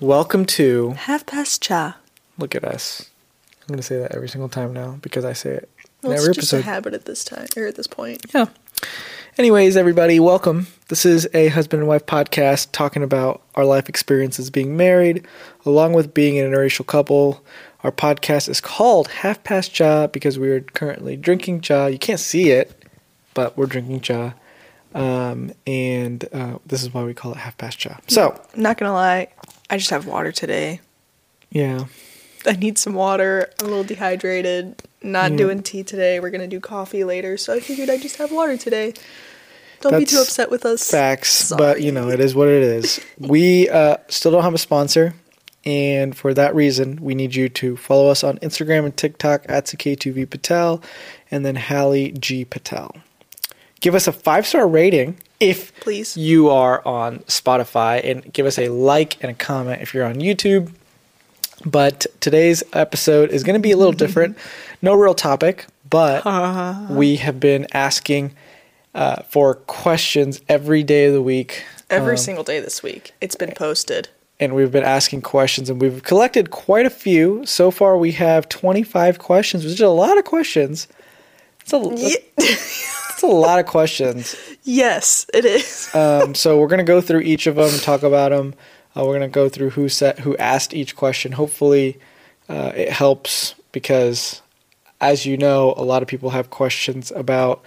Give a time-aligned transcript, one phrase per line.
[0.00, 1.92] Welcome to Half past chai.
[2.38, 3.10] Look at Us.
[3.60, 5.68] I'm going to say that every single time now because I say it
[6.02, 8.24] Well, it's every just a habit at this time or at this point.
[8.34, 8.46] Yeah.
[9.36, 10.68] Anyways, everybody, welcome.
[10.88, 15.26] This is a husband and wife podcast talking about our life experiences being married,
[15.66, 17.44] along with being an interracial couple.
[17.84, 21.88] Our podcast is called Half Past Chai because we are currently drinking chai.
[21.88, 22.84] You can't see it,
[23.34, 24.32] but we're drinking chai.
[24.94, 28.00] Um, and uh, this is why we call it Half Past Chai.
[28.08, 29.28] So, Not gonna lie,
[29.70, 30.80] I just have water today.
[31.50, 31.84] yeah.
[32.46, 33.50] I need some water.
[33.60, 34.82] I'm a little dehydrated.
[35.02, 35.36] Not Yeah.
[35.36, 36.20] doing tea today.
[36.20, 38.94] We're gonna do coffee later, so I figured I'd just have water today.
[39.82, 40.90] Don't be too upset with us.
[40.90, 42.98] facts, but you know, it is what it is.
[43.18, 45.12] We uh, still don't have a sponsor,
[45.66, 49.66] and for that reason, we need you to follow us on Instagram and TikTok at
[49.66, 50.82] K2V Patel,
[51.30, 52.94] and then Hallie G Patel.
[53.82, 56.16] Give us a five star rating if Please.
[56.16, 60.16] you are on Spotify, and give us a like and a comment if you're on
[60.16, 60.70] YouTube.
[61.66, 64.36] But today's episode is going to be a little different.
[64.80, 66.24] No real topic, but
[66.90, 68.32] we have been asking
[68.94, 71.64] uh, for questions every day of the week.
[71.90, 74.08] Every Um, single day this week, it's been posted.
[74.38, 77.44] and we've been asking questions, and we've collected quite a few.
[77.44, 80.88] So far, we have 25 questions, which is a lot of questions.
[81.60, 81.78] It's a,
[83.22, 84.34] it's a lot of questions.
[84.62, 85.94] yes, it is.
[85.94, 88.54] Um, so we're gonna go through each of them, talk about them.
[88.96, 91.32] Uh, we're gonna go through who set, who asked each question.
[91.32, 91.98] Hopefully,
[92.48, 94.40] uh, it helps because,
[95.02, 97.66] as you know, a lot of people have questions about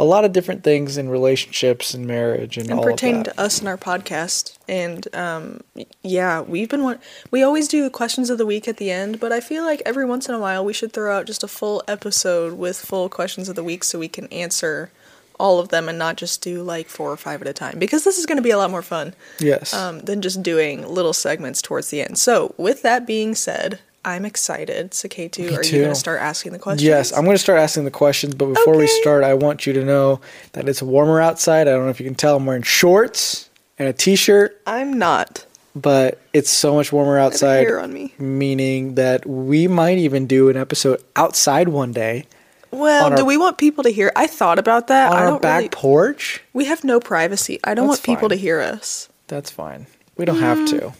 [0.00, 3.34] a lot of different things in relationships and marriage and, and all pertaining of that.
[3.34, 4.56] to us and our podcast.
[4.66, 5.60] And um,
[6.02, 6.98] yeah, we've been one.
[7.30, 10.06] We always do questions of the week at the end, but I feel like every
[10.06, 13.50] once in a while we should throw out just a full episode with full questions
[13.50, 14.90] of the week so we can answer
[15.38, 18.04] all of them and not just do like four or five at a time because
[18.04, 19.74] this is going to be a lot more fun yes.
[19.74, 22.18] um, than just doing little segments towards the end.
[22.18, 23.80] So with that being said.
[24.04, 24.94] I'm excited.
[24.94, 26.82] So K2, are you going to start asking the questions?
[26.86, 29.72] Yes, I'm going to start asking the questions, but before we start, I want you
[29.74, 30.20] to know
[30.52, 31.68] that it's warmer outside.
[31.68, 35.44] I don't know if you can tell I'm wearing shorts and a t-shirt, I'm not.
[35.76, 37.70] but it's so much warmer outside.
[37.70, 38.12] on me.
[38.18, 42.24] meaning that we might even do an episode outside one day
[42.70, 44.12] Well, do our- we want people to hear?
[44.16, 45.12] I thought about that.
[45.12, 46.42] on I our back really, porch.
[46.52, 47.60] We have no privacy.
[47.64, 48.36] I don't That's want people fine.
[48.38, 49.08] to hear us.
[49.28, 49.86] That's fine.
[50.16, 50.92] We don't have to,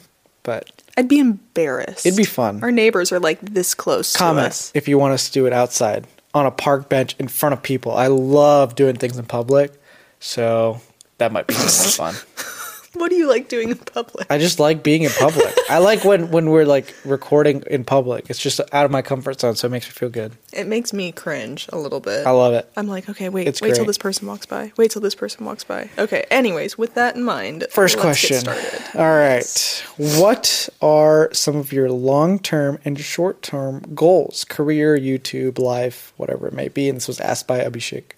[0.42, 2.06] but I'd be embarrassed.
[2.06, 2.62] It'd be fun.
[2.62, 4.72] Our neighbors are like this close to us.
[4.74, 7.62] if you want us to do it outside on a park bench in front of
[7.62, 7.92] people.
[7.92, 9.72] I love doing things in public,
[10.20, 10.80] so
[11.18, 12.14] that might be fun.
[13.00, 14.26] What do you like doing in public?
[14.28, 15.54] I just like being in public.
[15.70, 18.28] I like when when we're like recording in public.
[18.28, 20.32] It's just out of my comfort zone, so it makes me feel good.
[20.52, 22.26] It makes me cringe a little bit.
[22.26, 22.70] I love it.
[22.76, 24.72] I'm like, okay, wait, It's wait till this person walks by.
[24.76, 25.88] Wait till this person walks by.
[25.96, 26.26] Okay.
[26.30, 28.44] Anyways, with that in mind, First let's question.
[28.44, 28.98] Get started.
[29.00, 29.84] All right.
[29.96, 34.44] What are some of your long term and short term goals?
[34.44, 36.88] Career, YouTube, life, whatever it may be.
[36.90, 38.12] And this was asked by Abhishek.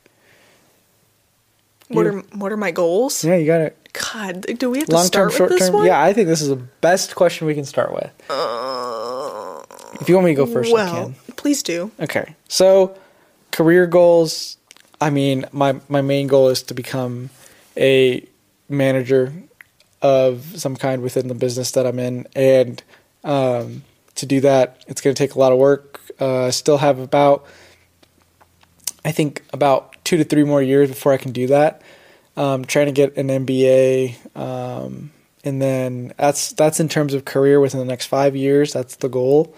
[1.94, 3.24] What are what are my goals?
[3.24, 3.76] Yeah, you got it.
[3.92, 5.76] God, do we have to Long term, start short with this term.
[5.76, 5.86] one?
[5.86, 8.10] Yeah, I think this is the best question we can start with.
[10.00, 11.14] if you want me to go first, I can.
[11.36, 11.90] please do.
[12.00, 12.34] Okay.
[12.48, 12.96] So,
[13.50, 14.56] career goals.
[15.00, 17.30] I mean, my my main goal is to become
[17.76, 18.26] a
[18.68, 19.32] manager
[20.00, 22.82] of some kind within the business that I'm in, and
[23.24, 26.00] um, to do that, it's going to take a lot of work.
[26.20, 27.44] Uh, I still have about,
[29.04, 31.82] I think, about two to three more years before I can do that.
[32.36, 35.10] Um, trying to get an MBA, um,
[35.44, 38.72] and then that's that's in terms of career within the next five years.
[38.72, 39.54] That's the goal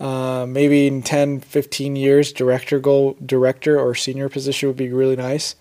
[0.00, 5.16] uh, maybe in 10 15 years director goal director or senior position would be really
[5.16, 5.54] nice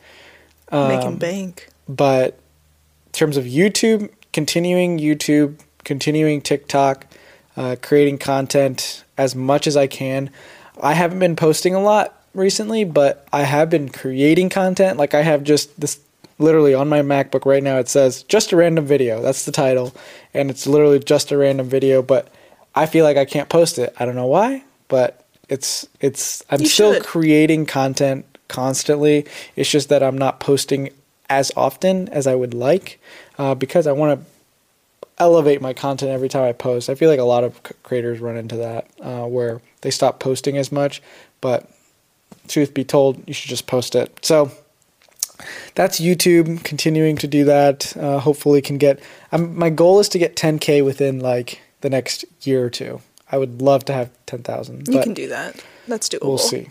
[0.72, 1.68] Making Um, bank.
[1.88, 2.40] but
[3.08, 7.06] in terms of youtube continuing youtube continuing tiktok
[7.56, 10.32] uh, creating content as much as i can
[10.82, 14.98] i haven't been posting a lot recently but i have been creating content.
[14.98, 16.00] Like i have just this
[16.40, 19.22] literally on my macbook right now it says just a random video.
[19.22, 19.94] That's the title.
[20.34, 22.28] And it's literally just a random video but
[22.74, 23.94] i feel like i can't post it.
[24.00, 27.04] I don't know why but it's it's i'm You still should.
[27.04, 29.26] creating content constantly.
[29.56, 30.90] It's just that i'm not posting
[31.30, 33.00] as often as i would like
[33.38, 34.26] uh, because i want to
[35.18, 36.90] elevate my content every time i post.
[36.90, 40.20] I feel like a lot of c- creators run into that uh, where they stop
[40.20, 41.02] posting as much
[41.42, 41.70] but
[42.48, 44.52] truth be told you should just post it so
[45.76, 49.00] that's youtube continuing to do that uh, hopefully can get
[49.32, 53.02] um, my goal is to get 10k within like the next year or two
[53.32, 55.64] i would love to have 10000 You can do that.
[55.88, 56.28] That's doable.
[56.28, 56.68] we'll see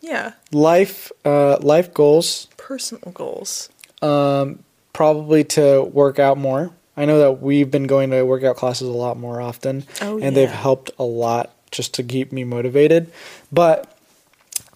[0.00, 0.32] Yeah.
[0.52, 3.68] life uh, life goals Personal goals.
[4.02, 4.60] um,
[4.92, 8.92] probably to work out more I know that we've been going to workout classes a
[8.92, 13.10] lot more often, Oh, and they've helped a lot just to keep me motivated.
[13.50, 13.92] But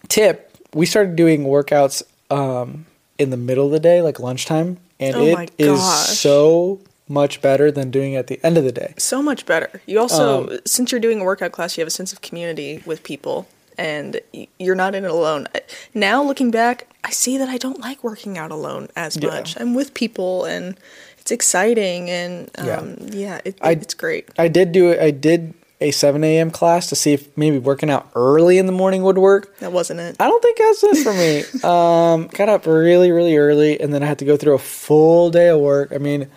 [0.09, 2.85] tip, we started doing workouts um,
[3.17, 5.81] in the middle of the day, like lunchtime, and Oh it is
[6.19, 8.93] so much better than doing it at the end of the day.
[8.97, 9.81] So much better.
[9.87, 12.83] You also, Um, since you're doing a workout class, you have a sense of community
[12.85, 13.47] with people,
[13.79, 14.19] and
[14.59, 15.47] you're not in it alone.
[15.93, 19.29] Now, looking back, I see that I don't like working out alone as Yeah.
[19.29, 19.59] much.
[19.59, 20.75] I'm with people, and
[21.17, 22.77] it's exciting, and Yeah.
[22.77, 24.29] um, yeah, it, I- it's great.
[24.37, 24.99] I did do it.
[24.99, 26.51] I did a 7 a.m.
[26.51, 29.57] class to see if maybe working out early in the morning would work.
[29.59, 30.17] That wasn't it.
[30.19, 31.43] I don't think that's it for me.
[31.69, 35.29] Um, got up really, really early, and then I had to go through a full
[35.31, 35.91] day of work.
[35.93, 36.27] I mean,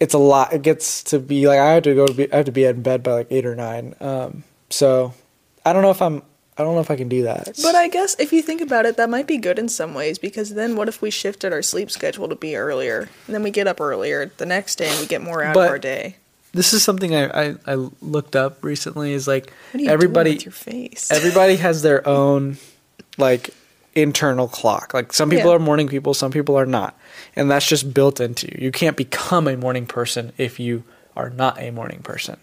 [0.00, 0.52] it's a lot.
[0.52, 2.32] It gets to be like I have to go to be.
[2.32, 3.94] I have to be in bed by like eight or nine.
[4.00, 5.12] Um, so
[5.64, 6.22] I don't know if I'm.
[6.58, 7.58] I don't know if I can do that.
[7.62, 10.18] But I guess if you think about it, that might be good in some ways
[10.18, 13.08] because then what if we shifted our sleep schedule to be earlier?
[13.26, 15.64] And then we get up earlier the next day and we get more out But-
[15.66, 16.16] of our day.
[16.52, 19.12] This is something I, I, I looked up recently.
[19.12, 21.10] Is like What are you everybody your face?
[21.12, 22.56] everybody has their own
[23.18, 23.50] like
[23.94, 24.94] internal clock.
[24.94, 25.56] Like some people Yeah.
[25.56, 26.98] are morning people, some people are not.
[27.36, 28.66] And that's just built into you.
[28.66, 30.84] You can't become a morning person if you
[31.16, 32.38] are not a morning person.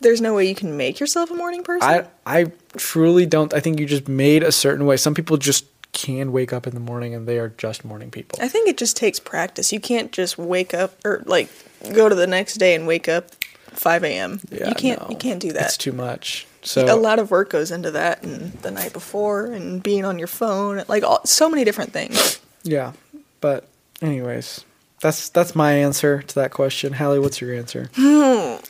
[0.00, 1.88] There's no way you can make yourself a morning person.
[1.88, 4.96] I I truly don't I think you just made a certain way.
[4.96, 8.38] Some people just can wake up in the morning and they are just morning people.
[8.42, 9.72] I think it just takes practice.
[9.72, 11.48] You can't just wake up or like
[11.94, 13.30] go to the next day and wake up
[13.72, 14.40] 5 a.m.
[14.50, 15.00] Yeah, you can't.
[15.00, 15.06] no.
[15.10, 15.66] You can't do that.
[15.66, 16.46] It's too much.
[16.62, 20.18] So a lot of work goes into that, and the night before, and being on
[20.18, 22.40] your phone, like all, so many different things.
[22.62, 22.92] yeah.
[23.40, 23.66] But
[24.00, 24.64] anyways,
[25.00, 26.92] that's that's my answer to that question.
[26.92, 27.90] Hallie, what's your answer?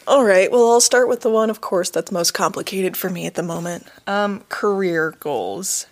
[0.07, 0.51] All right.
[0.51, 3.43] Well, I'll start with the one, of course, that's most complicated for me at the
[3.43, 3.87] moment.
[4.07, 5.87] Um, career goals.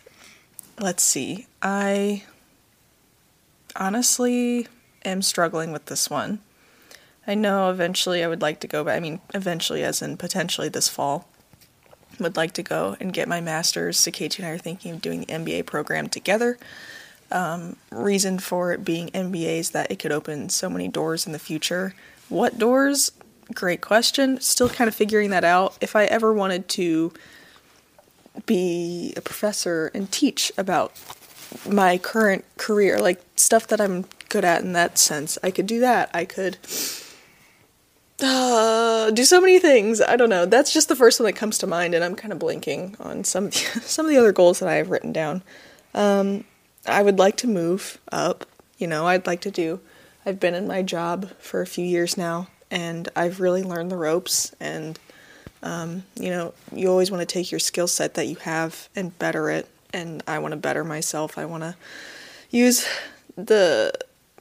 [0.79, 1.47] Let's see.
[1.61, 2.25] I
[3.77, 4.67] honestly
[5.05, 6.41] am struggling with this one.
[7.31, 8.97] I know eventually I would like to go back.
[8.97, 11.29] I mean, eventually, as in potentially this fall,
[12.19, 13.99] would like to go and get my master's.
[13.99, 16.59] Saketu and I are thinking of doing the MBA program together.
[17.31, 21.31] Um, reason for it being MBA is that it could open so many doors in
[21.31, 21.95] the future.
[22.29, 23.13] What doors?
[23.55, 24.41] Great question.
[24.41, 25.79] Still kind of figuring that out.
[25.81, 27.13] If I ever wanted to
[28.45, 30.99] be a professor and teach about
[31.65, 35.79] my current career, like stuff that I'm good at in that sense, I could do
[35.79, 36.11] that.
[36.13, 36.59] I could
[38.23, 40.01] uh, do so many things.
[40.01, 40.47] I don't know.
[40.47, 43.25] That's just the first one that comes to mind, and I'm kind of blinking on
[43.25, 45.43] some some of the other goals that I have written down.
[45.95, 46.45] Um,
[46.87, 48.47] I would like to move up.
[48.79, 49.81] You know, I'd like to do.
[50.25, 53.97] I've been in my job for a few years now, and I've really learned the
[53.97, 54.55] ropes.
[54.61, 54.99] And
[55.63, 59.19] um, you know, you always want to take your skill set that you have and
[59.19, 59.69] better it.
[59.93, 61.37] And I want to better myself.
[61.37, 61.75] I want to
[62.51, 62.87] use
[63.37, 63.93] the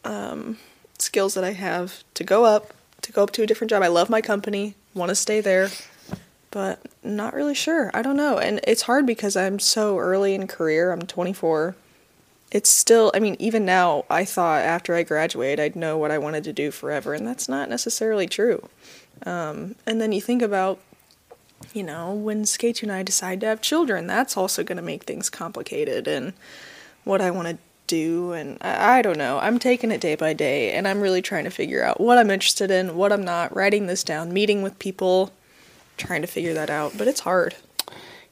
[0.04, 0.58] um,
[0.98, 3.84] skills that I have to go up, to go up to a different job.
[3.84, 5.70] I love my company, want to stay there,
[6.52, 7.92] but not really sure.
[7.94, 8.38] I don't know.
[8.38, 10.92] And it's hard because I'm so early in career.
[10.92, 11.76] I'm 24.
[12.52, 16.18] It's still, I mean, even now, I thought after I graduate, I'd know what I
[16.18, 18.68] wanted to do forever, and that's not necessarily true.
[19.24, 20.80] Um, and then you think about,
[21.74, 25.04] you know, when Skate and I decide to have children, that's also going to make
[25.04, 26.34] things complicated, and
[27.04, 27.58] what I want to
[27.90, 29.40] do, and I, I don't know.
[29.40, 32.32] I'm taking it day by day, and I'm really trying to figure out what I'm
[32.32, 35.34] interested in, what I'm not, writing this down, meeting with people,
[35.98, 37.56] trying to figure that out, but it's hard.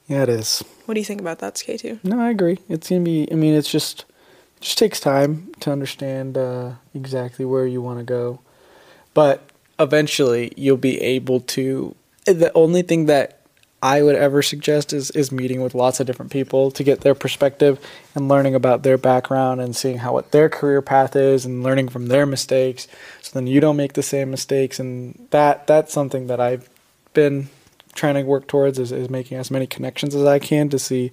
[0.08, 0.64] Yeah, it is.
[0.86, 2.04] What do you think about that, K2?
[2.06, 2.60] No, I agree.
[2.70, 3.28] It's gonna be.
[3.30, 4.06] I mean, it's just
[4.58, 8.40] it just takes time to understand uh, exactly where you want to go,
[9.14, 9.50] but
[9.80, 11.94] eventually you'll be able to.
[12.26, 13.37] The only thing that
[13.82, 17.14] I would ever suggest is is meeting with lots of different people to get their
[17.14, 17.80] perspective
[18.16, 21.90] and learning about their background and seeing how what their career path is and learning
[21.90, 22.88] from their mistakes,
[23.22, 24.80] so then you don't make the same mistakes.
[24.80, 26.68] And that that's something that I've
[27.14, 27.50] been
[27.94, 31.12] trying to work towards is, is making as many connections as I can to see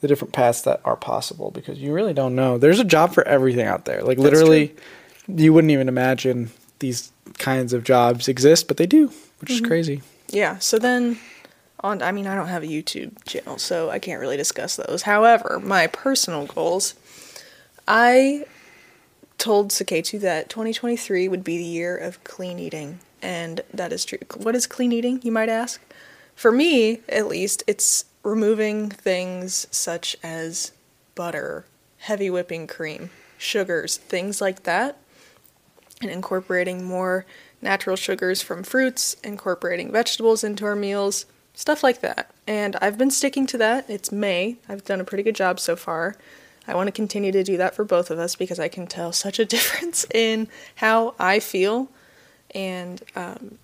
[0.00, 2.58] the different paths that are possible because you really don't know.
[2.58, 4.02] There's a job for everything out there.
[4.02, 4.74] Like That's literally,
[5.28, 9.66] you wouldn't even imagine these kinds of jobs exist, but they do, which is mm-hmm.
[9.66, 10.02] crazy.
[10.28, 11.18] Yeah, so then
[11.82, 15.02] on I mean I don't have a YouTube channel, so I can't really discuss those.
[15.02, 16.94] However, my personal goals,
[17.86, 18.46] I
[19.38, 24.18] told Saketu that 2023 would be the year of clean eating, and that is true.
[24.36, 25.80] What is clean eating, you might ask?
[26.34, 30.72] For me, at least, it's removing things such as
[31.14, 31.66] butter,
[31.98, 34.96] heavy whipping cream, sugars, things like that
[36.02, 37.24] and incorporating more
[37.62, 42.30] natural sugars from fruits, incorporating vegetables into our meals, stuff like that.
[42.46, 43.88] And I've been sticking to that.
[43.88, 44.56] It's May.
[44.68, 46.16] I've done a pretty good job so far.
[46.66, 49.12] I want to continue to do that for both of us because I can tell
[49.12, 51.88] such a difference in how I feel
[52.54, 53.58] and um,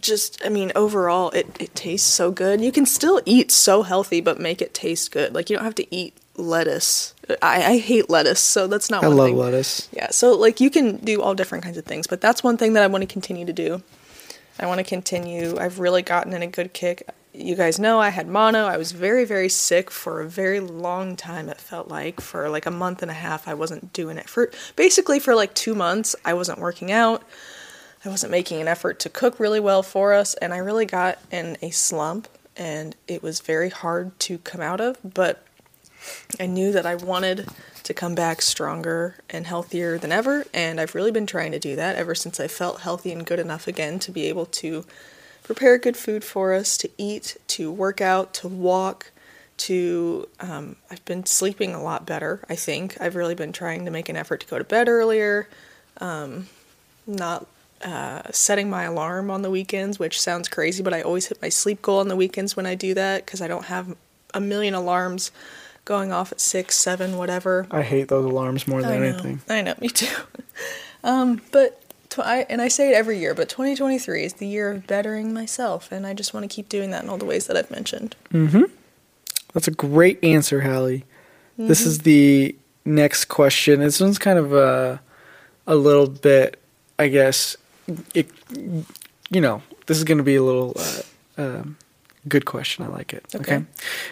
[0.00, 2.60] just I mean overall it it tastes so good.
[2.60, 5.34] You can still eat so healthy, but make it taste good.
[5.34, 7.14] Like you don't have to eat lettuce.
[7.42, 9.02] I, I hate lettuce, so that's not.
[9.02, 9.36] What I one love thing.
[9.36, 9.88] lettuce.
[9.92, 12.74] Yeah, so like you can do all different kinds of things, but that's one thing
[12.74, 13.82] that I want to continue to do.
[14.58, 15.56] I want to continue.
[15.58, 17.08] I've really gotten in a good kick.
[17.32, 18.66] You guys know I had mono.
[18.66, 22.20] I was very, very sick for a very long time, it felt like.
[22.20, 24.28] For like a month and a half, I wasn't doing it.
[24.28, 27.22] For basically for like two months, I wasn't working out.
[28.04, 31.18] I wasn't making an effort to cook really well for us, and I really got
[31.30, 34.98] in a slump, and it was very hard to come out of.
[35.02, 35.44] But
[36.38, 37.48] I knew that I wanted
[37.84, 41.74] to come back stronger and healthier than ever, and I've really been trying to do
[41.76, 44.84] that ever since I felt healthy and good enough again to be able to
[45.42, 49.10] prepare good food for us, to eat, to work out, to walk,
[49.56, 50.28] to.
[50.40, 53.00] Um, I've been sleeping a lot better, I think.
[53.00, 55.48] I've really been trying to make an effort to go to bed earlier,
[56.00, 56.48] um,
[57.06, 57.46] not
[57.82, 61.48] uh, setting my alarm on the weekends, which sounds crazy, but I always hit my
[61.48, 63.96] sleep goal on the weekends when I do that because I don't have
[64.34, 65.30] a million alarms
[65.88, 67.66] going off at six, seven, whatever.
[67.70, 69.40] I hate those alarms more than I anything.
[69.48, 70.14] I know, me too.
[71.02, 74.70] um, but tw- I and I say it every year, but 2023 is the year
[74.70, 77.46] of bettering myself, and I just want to keep doing that in all the ways
[77.46, 78.14] that I've mentioned.
[78.32, 78.70] Mhm.
[79.54, 81.04] That's a great answer, Hallie.
[81.56, 81.88] This Mm-hmm.
[81.88, 82.54] is the
[82.84, 83.80] next question.
[83.80, 85.00] This one's kind of a,
[85.66, 86.60] a little bit,
[86.98, 87.56] I guess,
[88.14, 88.28] it,
[89.30, 91.76] you know, this is going to be a little uh, um,
[92.28, 92.84] good question.
[92.84, 93.24] I like it.
[93.34, 93.64] Okay.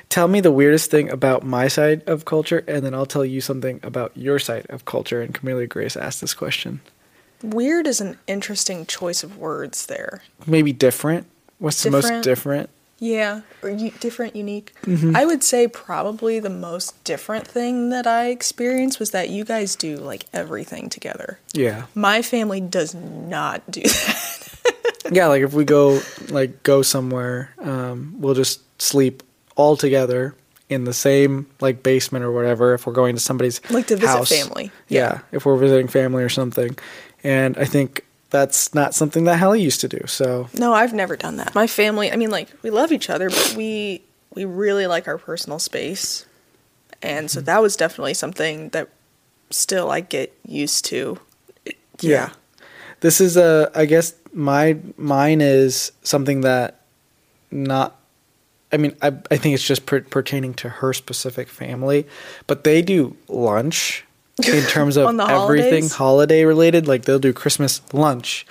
[0.09, 3.41] Tell me the weirdest thing about my side of culture, and then I'll tell you
[3.41, 5.23] something about your side of culture.
[5.23, 6.81] And Camellia Grace asked this question.
[7.43, 10.23] Weird is an interesting choice of words there.
[10.47, 11.27] Maybe different.
[11.59, 12.25] What's the most Different.
[12.25, 12.71] different?
[12.99, 14.73] Yeah, or u- different, unique.
[14.85, 15.15] Mm-hmm.
[15.15, 19.77] I would say probably the most different thing that I experienced was that you guys
[19.77, 21.39] do like everything together.
[21.53, 21.85] Yeah.
[21.95, 24.76] My family does not do that.
[25.13, 29.23] Yeah like if we go like go somewhere um we'll just sleep
[29.57, 30.35] all together
[30.69, 34.09] in the same like basement or whatever if we're going to somebody's Like to visit
[34.09, 34.29] house.
[34.29, 34.71] family.
[34.89, 36.77] yeah if we're visiting family or something
[37.25, 41.17] and i think that's not something that Hallie used to do so No, I've never
[41.17, 41.55] done that.
[41.55, 44.03] My family, I mean, like we love each other, but we
[44.35, 46.27] we really like our personal space,
[47.01, 48.89] and so that was definitely something that
[49.51, 51.19] still I get used to.
[51.65, 52.31] It- yeah
[53.01, 56.83] this is a i guess my mine is something that
[57.51, 57.97] not
[58.71, 62.07] i mean i, I think it's just per- pertaining to her specific family
[62.47, 64.05] but they do lunch
[64.47, 65.93] in terms of everything holidays?
[65.95, 68.47] holiday related like they'll do christmas lunch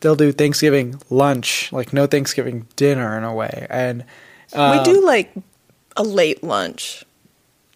[0.00, 4.04] they'll do thanksgiving lunch like no thanksgiving dinner in a way and
[4.52, 5.32] we um, do like
[5.96, 7.04] a late lunch.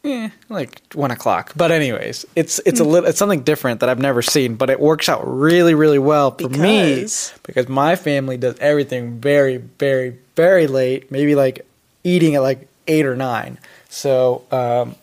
[0.04, 1.52] Eh, like one o'clock.
[1.56, 4.78] But anyways, it's it's a little it's something different that I've never seen, but it
[4.80, 7.34] works out really really well for me Because?
[7.42, 11.66] because my family does everything very very very late, maybe like
[12.02, 13.58] eating at like eight or nine.
[13.88, 14.96] So um,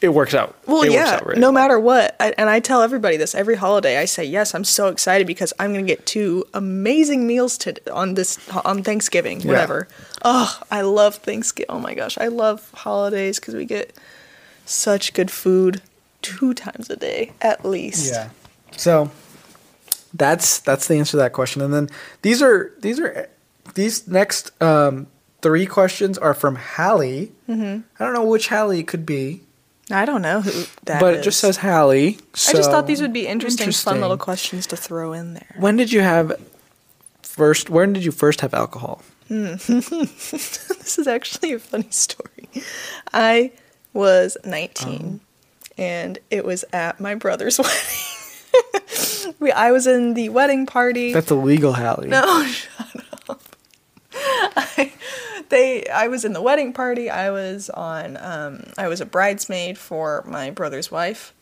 [0.00, 0.56] it works out.
[0.66, 1.14] Well, it works yeah.
[1.16, 1.52] out really no well.
[1.52, 3.98] matter what, I, and I tell everybody this every holiday.
[3.98, 4.54] I say yes.
[4.54, 8.82] I'm so excited because I'm going to get two amazing meals to on this on
[8.82, 9.40] Thanksgiving.
[9.40, 9.48] Yeah.
[9.48, 9.88] Whatever.
[10.22, 11.70] Oh, I love Thanksgiving.
[11.70, 13.94] Oh my gosh, I love holidays because we get
[14.64, 15.82] such good food
[16.22, 18.12] two times a day at least.
[18.12, 18.30] Yeah.
[18.76, 19.10] So
[20.14, 21.62] that's that's the answer to that question.
[21.62, 21.88] And then
[22.22, 23.28] these are these are
[23.74, 25.06] these next um,
[25.42, 27.32] three questions are from Hallie.
[27.48, 27.80] Mm-hmm.
[27.98, 29.42] I don't know which Hallie it could be,
[29.90, 32.18] I don't know who that but it just says Hallie.
[32.48, 35.54] I just thought these would be interesting, fun little questions to throw in there.
[35.58, 36.32] When did you have
[37.22, 37.70] first?
[37.70, 39.02] When did you first have alcohol?
[39.28, 39.52] Hmm.
[39.56, 42.48] this is actually a funny story.
[43.12, 43.52] I
[43.92, 45.20] was 19
[45.78, 47.58] and it was at my brother's
[48.52, 49.34] wedding.
[49.38, 51.12] we, I was in the wedding party.
[51.12, 52.08] That's illegal, Hallie.
[52.08, 53.09] no, shut up.
[54.56, 54.92] I,
[55.48, 57.10] they I was in the wedding party.
[57.10, 61.34] I was on um, I was a bridesmaid for my brother's wife.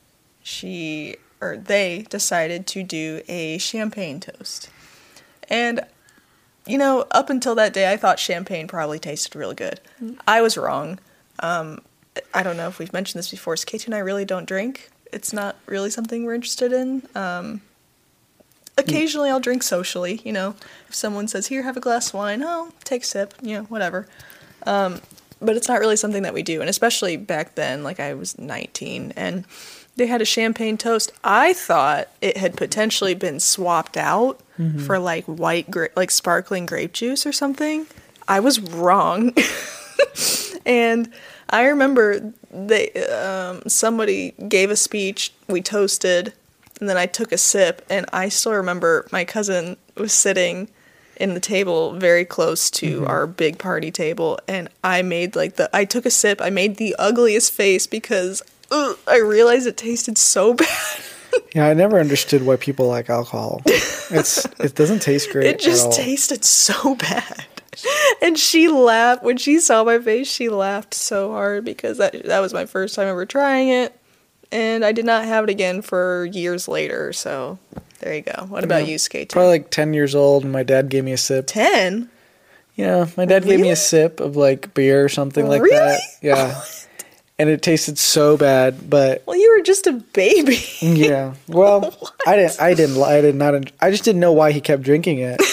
[0.43, 4.71] She or they decided to do a champagne toast.
[5.49, 5.85] And
[6.67, 9.81] you know, up until that day, I thought champagne probably tasted real good.
[10.27, 10.99] I was wrong.
[11.41, 11.81] Um,
[12.35, 13.57] I don't know if we've mentioned this before.
[13.57, 14.91] So Katie and I really don't drink.
[15.13, 17.09] It's not really something we're interested in.
[17.15, 17.63] Um,
[18.79, 20.21] occasionally, I'll drink socially.
[20.25, 20.55] You know,
[20.89, 23.35] if someone says, "Here, have a glass of wine," oh, take a sip.
[23.43, 24.07] You know, whatever.
[24.67, 25.01] Um,
[25.41, 28.39] but it's not really something that we do, and especially back then, like I was
[28.39, 29.45] 19, and
[29.97, 31.13] they had a champagne toast.
[31.23, 34.41] I thought it had potentially been swapped out
[34.87, 37.87] for like white, gra- like sparkling grape juice or something.
[38.27, 39.33] I was wrong,
[40.67, 41.11] and
[41.51, 45.33] I remember they um, somebody gave a speech.
[45.49, 46.33] We toasted,
[46.81, 50.69] and then I took a sip, and I still remember my cousin was sitting
[51.17, 53.07] in the table very close to mm-hmm.
[53.09, 56.77] our big party table, and I made like the I took a sip, I made
[56.77, 61.01] the ugliest face because ugh, I realized it tasted so bad.
[61.55, 63.63] Yeah, I never understood why people like alcohol.
[63.67, 65.47] It's it doesn't taste great.
[65.47, 67.47] It just tasted so bad.
[68.21, 70.29] And she laughed when she saw my face.
[70.29, 73.99] She laughed so hard because that that was my first time ever trying it,
[74.53, 77.13] and I did not have it again for years later.
[77.13, 77.59] So
[78.01, 78.47] there you go.
[78.49, 79.31] What about you, Skate?
[79.31, 81.47] Probably like ten years old, and my dad gave me a sip.
[81.47, 82.09] ten.
[82.77, 85.77] Yeah, my dad gave me a sip of like beer or something like Really?
[85.77, 86.01] that.
[86.23, 86.63] Yeah,
[87.39, 90.57] and it tasted so bad, but Well, you were just a baby.
[90.57, 91.35] Mm, yeah.
[91.49, 91.93] Well,
[92.27, 92.61] I didn't.
[92.61, 93.03] I didn't.
[93.03, 93.55] I did not.
[93.81, 95.41] I just didn't know why he kept drinking it.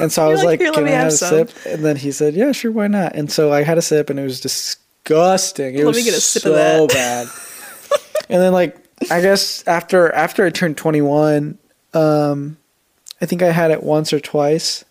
[0.00, 1.94] And so I was like, like, "Here, "Can I have have a sip?" And then
[1.94, 4.40] he said, "Yeah, sure, why not?" And so I had a sip, and it was
[4.40, 5.74] disgusting.
[5.74, 6.88] It Let was me get a sip so of that.
[6.88, 7.26] bad.
[8.32, 8.76] And then, like,
[9.10, 11.58] I guess after after I turned twenty one,
[11.94, 12.56] um,
[13.20, 14.84] I think I had it once or twice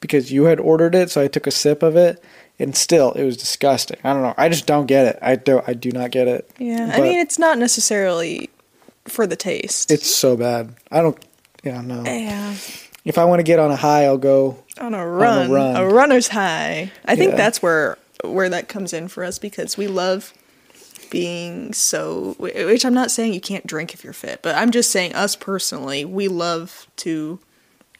[0.00, 2.22] because you had ordered it, so I took a sip of it,
[2.58, 3.98] and still, it was disgusting.
[4.04, 4.34] I don't know.
[4.36, 5.18] I just don't get it.
[5.22, 5.62] I do.
[5.66, 6.50] I do not get it.
[6.58, 8.50] Yeah, I mean it's not necessarily
[9.06, 9.90] for the taste.
[9.90, 10.74] it's so bad.
[10.90, 11.22] I don't.
[11.62, 12.04] Yeah, no.
[12.04, 12.54] yeah.
[13.04, 14.62] If I want to get on a high, I'll go.
[14.78, 15.92] on a run, a, run.
[15.92, 16.90] runner's high.
[17.04, 20.32] I think that's where where that comes in for us because we love
[21.10, 22.34] being so.
[22.38, 25.36] Which I'm not saying you can't drink if you're fit, but I'm just saying us
[25.36, 27.38] personally, we love to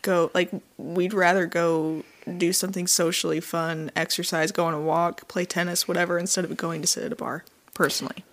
[0.03, 0.31] go.
[0.35, 2.03] Like we'd rather go
[2.39, 6.81] do something socially fun, exercise, go on a walk, play tennis, whatever, instead of going
[6.81, 7.45] to sit at a bar.
[7.75, 8.25] Personally,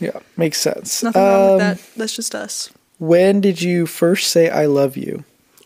[0.00, 1.02] Yeah, makes sense.
[1.02, 1.80] nothing wrong with Um, that.
[1.96, 2.70] That's just us.
[2.98, 5.24] When did you first say "I love you"?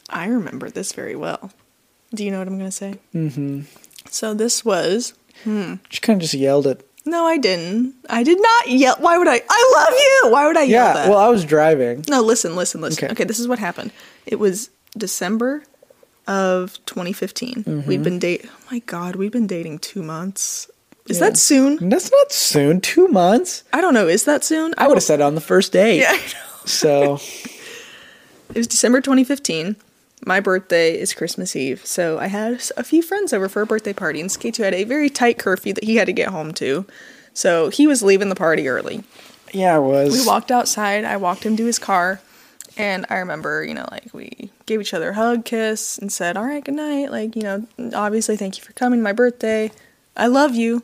[0.09, 1.51] I remember this very well.
[2.15, 2.95] Do you know what I'm going to say?
[3.15, 3.63] Mm-hmm.
[4.09, 5.13] So this was
[5.45, 5.75] Hmm.
[5.91, 6.89] She kind of just yelled it.
[7.07, 7.95] No, I didn't.
[8.11, 8.97] I did not yell.
[8.99, 9.41] Why would I?
[9.49, 10.33] I love you.
[10.33, 11.09] Why would I yell Yeah.
[11.09, 12.05] Well, I was driving.
[12.09, 13.05] no, listen, listen, listen.
[13.05, 13.13] Okay.
[13.13, 13.25] Okay.
[13.25, 13.93] this is what happened.
[14.27, 15.63] It was December
[16.27, 17.65] of 2015.
[17.65, 17.89] Mm-hmm.
[17.89, 18.45] We've been date.
[18.49, 20.69] Oh my god, we've been dating two months.
[21.09, 21.29] Is Yeah.
[21.29, 21.89] that soon?
[21.89, 22.81] That's not soon.
[22.81, 23.63] Two months.
[23.73, 24.09] I don't know.
[24.09, 24.75] Is that soon?
[24.77, 26.01] I would have said on the first date.
[26.01, 26.65] Yeah, I know.
[26.65, 27.15] So
[28.51, 29.77] It was December 2015.
[30.25, 33.93] My birthday is Christmas Eve, so I had a few friends over for a birthday
[33.93, 36.87] party, and Skate2 had a very tight curfew that he had to get home to.
[37.35, 39.05] So he was leaving the party early.
[39.53, 40.19] yeah, I was.
[40.19, 41.05] we walked outside.
[41.05, 42.21] I walked him to his car,
[42.79, 46.37] and I remember, you know, like we gave each other a hug, kiss, and said,
[46.39, 49.71] "All right, good night." Like, you know, obviously, thank you for coming my birthday.
[50.17, 50.83] I love you.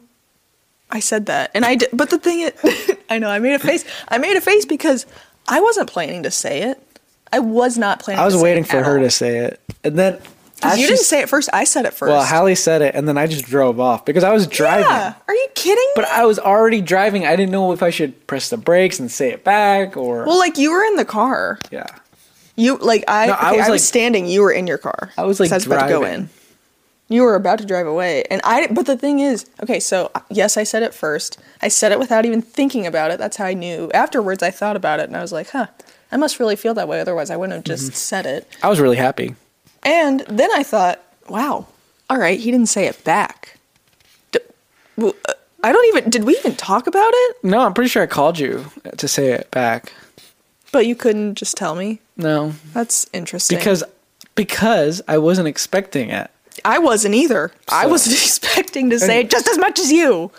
[0.90, 1.88] I said that, and I did.
[1.94, 3.84] But the thing is, I know I made a face.
[4.08, 5.06] I made a face because
[5.48, 6.86] I wasn't planning to say it.
[7.32, 8.20] I was not planning.
[8.20, 9.04] I was waiting it for her all.
[9.04, 10.20] to say it, and then
[10.62, 11.48] as You didn't say it first.
[11.52, 12.10] I said it first.
[12.10, 14.86] Well, Hallie said it, and then I just drove off because I was driving.
[14.86, 15.14] Yeah.
[15.26, 15.88] Are you kidding?
[15.96, 17.26] But I was already driving.
[17.26, 20.24] I didn't know if I should press the brakes and say it back or.
[20.24, 21.58] well, like you were in the car.
[21.70, 21.86] yeah.
[22.54, 23.26] You like I.
[23.26, 24.26] No, okay, I I was, was, like- standing.
[24.26, 25.10] You were in your car.
[25.16, 26.28] I was, like I was about to go in.
[27.08, 28.66] You were about to drive away, and I.
[28.68, 31.38] But the thing is, okay, so yes, I said it first.
[31.60, 33.18] I said it without even thinking about it.
[33.18, 33.90] That's how I knew.
[33.92, 35.66] Afterwards, I thought about it, and I was like, huh,
[36.12, 37.00] I must really feel that way.
[37.00, 37.94] Otherwise, I wouldn't have just Mm-hmm.
[37.94, 38.46] said it.
[38.62, 39.34] I was really happy.
[39.82, 41.66] And then I thought, wow,
[42.10, 43.56] all right, he didn't say it back.
[44.30, 44.38] D-
[45.02, 45.10] uh,
[45.64, 46.10] I don't even.
[46.10, 47.36] Did we even talk about it?
[47.42, 49.92] No, I'm pretty sure I called you to say it back.
[50.72, 52.00] But you couldn't just tell me.
[52.16, 53.58] No, That's interesting.
[53.58, 53.82] because
[54.34, 56.30] because I wasn't expecting it.
[56.64, 57.52] I wasn't either.
[57.68, 60.30] I wasn't expecting to say it just as much as you.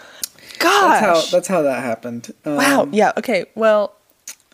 [0.60, 1.02] Gosh.
[1.02, 2.32] That's how that's how that happened.
[2.46, 2.88] Um, wow.
[2.92, 3.12] Yeah.
[3.18, 3.46] Okay.
[3.56, 3.96] Well,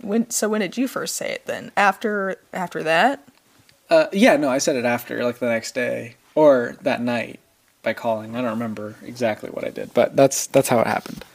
[0.01, 1.71] when so when did you first say it then?
[1.77, 3.27] After after that?
[3.89, 7.39] Uh, yeah, no, I said it after, like the next day or that night
[7.81, 8.35] by calling.
[8.35, 11.25] I don't remember exactly what I did, but that's that's how it happened.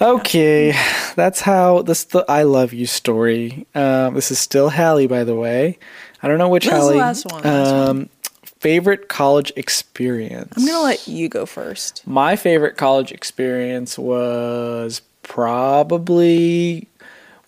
[0.00, 0.74] Okay,
[1.16, 3.66] that's how this the I love you story.
[3.74, 5.78] Um, this is still Hallie, by the way.
[6.22, 6.96] I don't know which This is the Hallie.
[6.98, 7.88] last one, last one.
[7.88, 8.08] um,
[8.44, 10.52] favorite college experience.
[10.56, 12.06] I'm gonna let you go first.
[12.06, 16.86] My favorite college experience was probably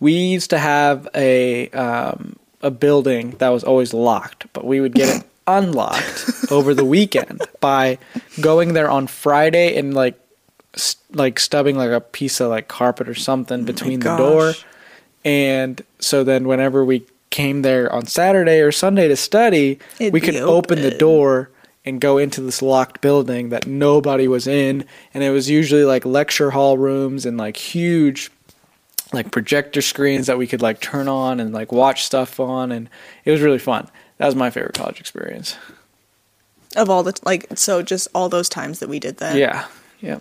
[0.00, 4.94] we used to have a um, a building that was always locked, but we would
[4.94, 7.98] get it unlocked over the weekend by
[8.40, 10.18] going there on Friday and like
[10.74, 14.54] st- like stubbing like a piece of like carpet or something between the door.
[15.24, 20.20] And so then whenever we came there on Saturday or Sunday to study, It'd we
[20.20, 21.50] could open the door
[21.84, 24.84] and go into this locked building that nobody was in.
[25.14, 28.30] And it was usually like lecture hall rooms and like huge
[29.12, 32.88] like projector screens that we could like turn on and like watch stuff on and
[33.24, 33.88] it was really fun.
[34.18, 35.56] That was my favorite college experience.
[36.76, 39.36] Of all the like, so just all those times that we did that.
[39.36, 39.66] Yeah.
[40.00, 40.18] Yeah.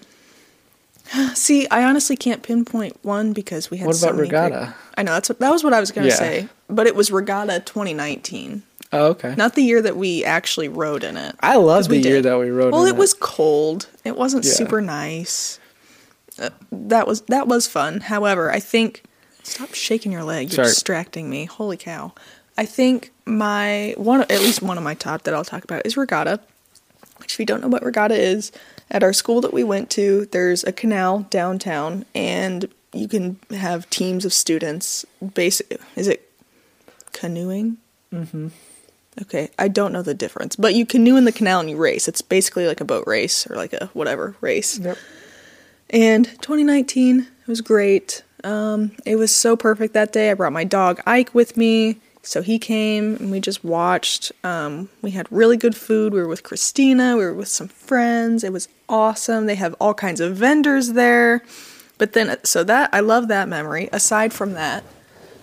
[1.34, 3.88] See, I honestly can't pinpoint one because we had.
[3.88, 4.74] What so about many great- regatta?
[4.98, 6.16] I know that's what, that was what I was gonna Yeah.
[6.16, 9.36] say, but it was regatta 2019, Oh, okay.
[9.38, 11.36] not the year that we actually rode in it.
[11.40, 12.74] I love the year that we rode.
[12.74, 13.88] Well, in it was cold.
[14.04, 14.52] It wasn't Yeah.
[14.54, 15.59] super nice.
[16.40, 18.02] Uh, that was that was fun.
[18.02, 19.04] However, I think
[19.44, 20.50] stop shaking your leg.
[20.50, 20.68] You're Sorry.
[20.68, 21.46] distracting me.
[21.46, 22.14] Holy cow!
[22.58, 25.98] I think my one at least one of my top that I'll talk about is
[25.98, 26.40] regatta.
[27.18, 28.52] Which, if you don't know what regatta is,
[28.90, 33.90] at our school that we went to, there's a canal downtown, and you can have
[33.90, 35.06] teams of students.
[35.34, 36.32] Basic is it
[37.12, 37.78] canoeing?
[38.14, 38.48] Mm-hmm.
[39.22, 42.08] Okay, I don't know the difference, but you canoe in the canal and you race.
[42.08, 44.80] It's basically like a boat race or like a whatever race.
[44.80, 44.98] Yep.
[45.90, 48.24] And 2019 it was great.
[48.44, 50.32] Um, it was so perfect that day.
[50.32, 54.32] I brought my dog Ike with me, so he came and we just watched.
[54.44, 56.14] Um, we had really good food.
[56.14, 57.18] We were with Christina.
[57.18, 58.44] We were with some friends.
[58.44, 59.46] It was awesome.
[59.46, 61.44] They have all kinds of vendors there.
[61.98, 63.90] But then, so that I love that memory.
[63.92, 64.84] Aside from that,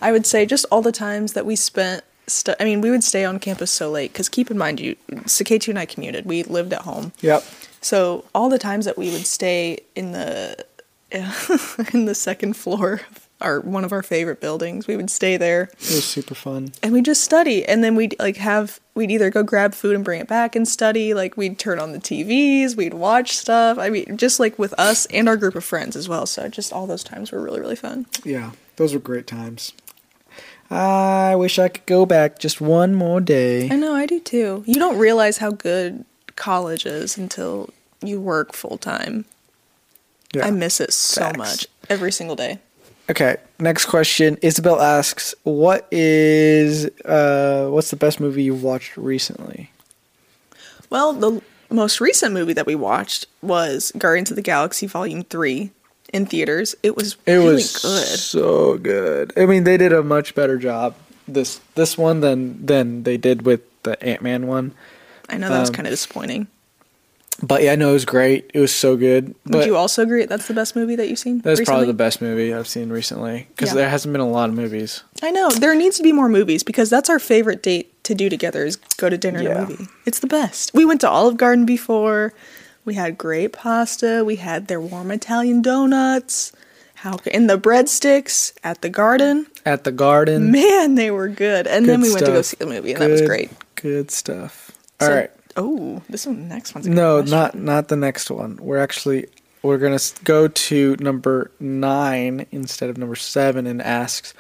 [0.01, 2.05] I would say just all the times that we spent.
[2.29, 4.97] Stu- I mean, we would stay on campus so late because keep in mind, you,
[5.11, 6.25] Saketu and I commuted.
[6.25, 7.13] We lived at home.
[7.21, 7.45] Yep.
[7.81, 10.65] So all the times that we would stay in the
[11.93, 15.65] in the second floor of our one of our favorite buildings, we would stay there
[15.75, 16.73] It was super fun.
[16.83, 17.65] and we'd just study.
[17.65, 20.67] And then we'd like have we'd either go grab food and bring it back and
[20.67, 21.15] study.
[21.15, 23.79] Like we'd turn on the TVs, we'd watch stuff.
[23.79, 26.27] I mean, just like with us and our group of friends as well.
[26.27, 28.07] So just all those times were really really fun.
[28.25, 29.73] Yeah, those were great times.
[30.71, 33.69] I wish I could go back just one more day.
[33.71, 34.65] I know I do too.
[34.67, 36.05] You don't realize how good
[36.37, 37.71] college is until
[38.03, 39.25] you work full time.
[40.35, 40.47] Yeah.
[40.47, 41.39] I miss it so Facts.
[41.39, 42.59] much every single day.
[43.09, 44.37] Okay, next question.
[44.43, 49.71] Isabel asks, "What is uh what's the best movie you've watched recently?"
[50.91, 55.71] Well, the most recent movie that we watched was Guardians of the Galaxy Volume 3
[56.13, 56.75] in theaters.
[56.83, 58.19] It was It really was good.
[58.19, 59.33] so good.
[59.37, 60.95] I mean, they did a much better job
[61.29, 64.73] this this one than than they did with the Ant Man one.
[65.29, 66.47] I know that was um, kind of disappointing.
[67.43, 68.51] But yeah, no, it was great.
[68.55, 69.27] It was so good.
[69.27, 71.41] Would But you also agree that's the best movie that you've seen?
[71.41, 73.75] that's probably the best movie I've seen recently because Yeah.
[73.75, 75.03] there hasn't been a lot of movies.
[75.23, 75.51] I know.
[75.51, 78.77] There needs to be more movies because that's our favorite date to do together is
[78.77, 79.51] go to dinner Yeah.
[79.51, 79.87] and a movie.
[80.07, 80.71] It's the best.
[80.73, 82.33] We went to Olive Garden before.
[82.87, 84.23] We had great pasta.
[84.25, 86.53] We had their warm Italian donuts.
[86.95, 89.47] How and the breadsticks at the garden.
[89.67, 91.67] At the Garden, Man, they were good.
[91.67, 93.51] And then Good we went to go see the movie and that was great.
[93.75, 94.66] Good stuff.
[95.01, 95.31] So- All right.
[95.59, 97.31] Oh, this one the next one's a good No, question.
[97.39, 98.57] not not the next one.
[98.61, 99.27] We're actually
[99.63, 104.35] we're gonna go to number nine instead of number seven, and asks,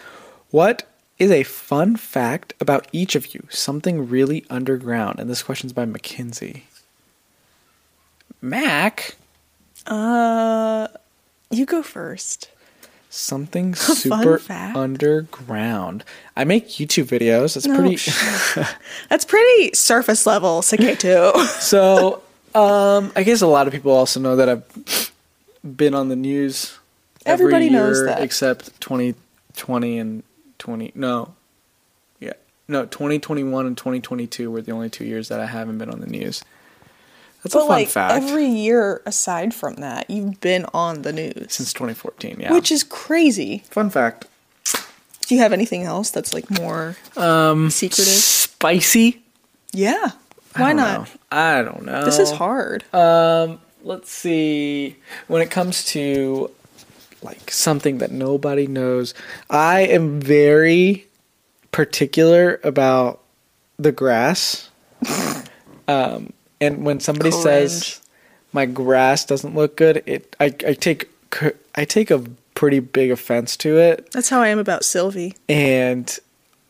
[0.51, 0.83] "What
[1.19, 3.47] is a fun fact about each of you?
[3.51, 6.64] Something really underground." And this question's by Mackenzie.
[8.40, 9.16] Mac,
[9.87, 10.88] Uh,
[11.51, 12.49] you go first.
[13.17, 16.05] Something super underground.
[16.37, 17.55] I make YouTube videos.
[17.55, 17.97] That's No, pretty.
[19.09, 21.35] That's pretty surface level, Saketu.
[21.61, 22.23] so,
[22.55, 25.13] um, I guess a lot of people also know that I've
[25.65, 26.79] been on the news.
[27.25, 28.23] every Everybody knows that.
[28.23, 30.23] except 2020 and
[30.59, 30.93] 20.
[30.95, 31.35] No,
[32.21, 32.35] yeah,
[32.69, 36.07] no, 2021 and 2022 were the only two years that I haven't been on the
[36.07, 36.45] news.
[37.47, 38.15] That's a but fun like fact.
[38.15, 42.53] every year aside from that, you've been on the news, since 2014, yeah.
[42.53, 43.63] which is crazy.
[43.71, 44.27] fun fact.
[45.27, 48.13] Do you have anything else that's like more Um, secretive?
[48.15, 49.23] spicy.
[49.73, 50.11] Yeah.
[50.57, 51.01] Why don't not?
[51.01, 51.07] know.
[51.33, 52.05] I don't know.
[52.05, 52.85] This is hard.
[52.95, 54.97] Um, let's see.
[55.27, 56.51] When it comes to
[57.23, 59.15] like something that nobody knows,
[59.51, 61.07] I am very
[61.73, 63.21] particular about
[63.79, 64.71] the grass.
[65.89, 68.01] um, and when somebody says
[68.53, 71.11] my grass doesn't look good, it I, I take
[71.75, 75.35] I take a pretty big offense to it That's how I am about Sylvie.
[75.49, 76.19] and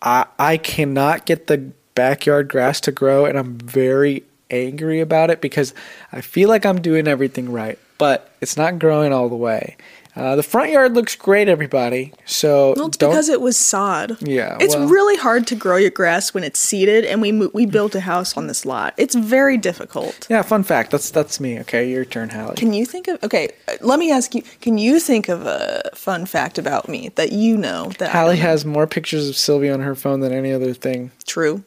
[0.03, 5.41] I I cannot get the backyard grass to grow, and I'm very angry about it
[5.41, 5.75] because
[6.13, 9.77] I feel like I'm doing everything right, but it's not growing all the way.
[10.17, 12.11] Uh, the front yard looks great, everybody.
[12.25, 14.17] So Well, it's because it was sod.
[14.27, 17.51] Yeah, It's well- really hard to grow your grass when it's seeded, and we mo-
[17.53, 18.95] we built a house on this lot.
[18.97, 20.27] It's very difficult.
[20.31, 20.91] yeah, fun fact.
[20.91, 21.61] That's that's me.
[21.61, 22.57] Okay, your turn, Hallie.
[22.57, 23.51] Can you think of okay?
[23.69, 24.43] uh, Let me ask you.
[24.63, 28.65] Can you think of a fun fact about me that you know that Hallie has
[28.65, 31.11] more pictures of Sylvia on her phone than any other thing.
[31.27, 31.63] true?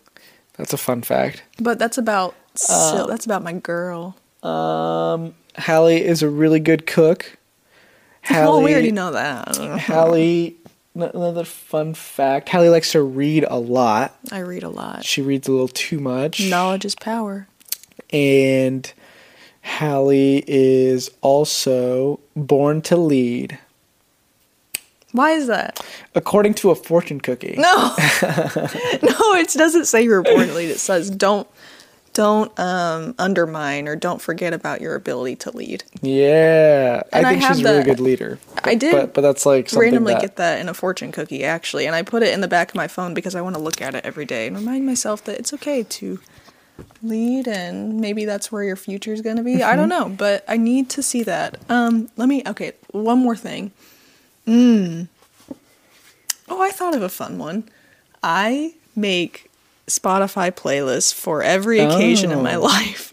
[0.58, 1.44] That's a fun fact.
[1.60, 2.34] But that's about
[2.68, 4.18] Uh, Syl- that's about my girl.
[4.44, 7.38] Um, Hallie is a really good cook.
[8.30, 9.56] Well, we already know that.
[9.82, 10.56] Hallie,
[10.96, 12.50] another fun fact.
[12.50, 14.16] Hallie likes to read a lot.
[14.32, 15.04] I read a lot.
[15.06, 16.48] She reads a little too much.
[16.50, 17.48] Knowledge is power.
[18.12, 18.92] And
[19.64, 23.60] Hallie is also born to lead,
[25.12, 25.80] Why is that?
[26.16, 27.56] according to a fortune cookie.
[27.58, 30.70] No, no, it doesn't say you were born to lead.
[30.70, 31.48] It says don't
[32.20, 35.86] don't um, undermine or don't forget about your ability to lead.
[36.02, 38.40] Yeah, And I I think have she's a really good leader.
[38.66, 41.46] I did but but that's like something randomly that, get that in a fortune cookie
[41.46, 43.62] actually, and I put it in the back of my phone because I want to
[43.62, 46.20] look at it every day and remind myself that it's okay to
[47.02, 49.64] lead and maybe that's where your future is going to be.
[49.64, 51.58] I don't know, but I need to see that.
[51.70, 53.72] Um let me okay, one more thing.
[54.46, 55.08] Mm.
[56.50, 57.64] Oh, I thought of a fun one.
[58.22, 59.49] I make
[59.90, 62.62] Spotify playlists for every occasion in my Oh.
[62.62, 63.12] life.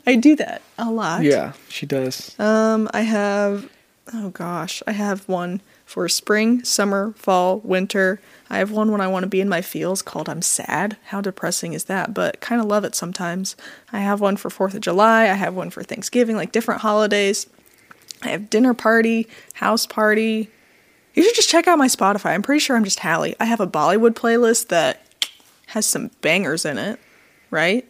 [0.06, 1.22] I do that a lot.
[1.22, 2.38] Yeah, she does.
[2.38, 3.70] Um, I have,
[4.12, 8.20] oh gosh, I have one for spring, summer, fall, winter.
[8.50, 10.96] I have one when I want to be in my feels called I'm Sad.
[11.06, 12.12] How depressing is that?
[12.14, 13.54] But kind of love it sometimes.
[13.92, 15.22] I have one for 4th of July.
[15.24, 17.46] I have one for Thanksgiving, like different holidays.
[18.22, 20.50] I have dinner party, house party.
[21.14, 22.34] You should just check out my Spotify.
[22.34, 23.36] I'm pretty sure I'm just Hallie.
[23.38, 25.02] I have a Bollywood playlist that
[25.66, 26.98] has some bangers in it,
[27.50, 27.86] right?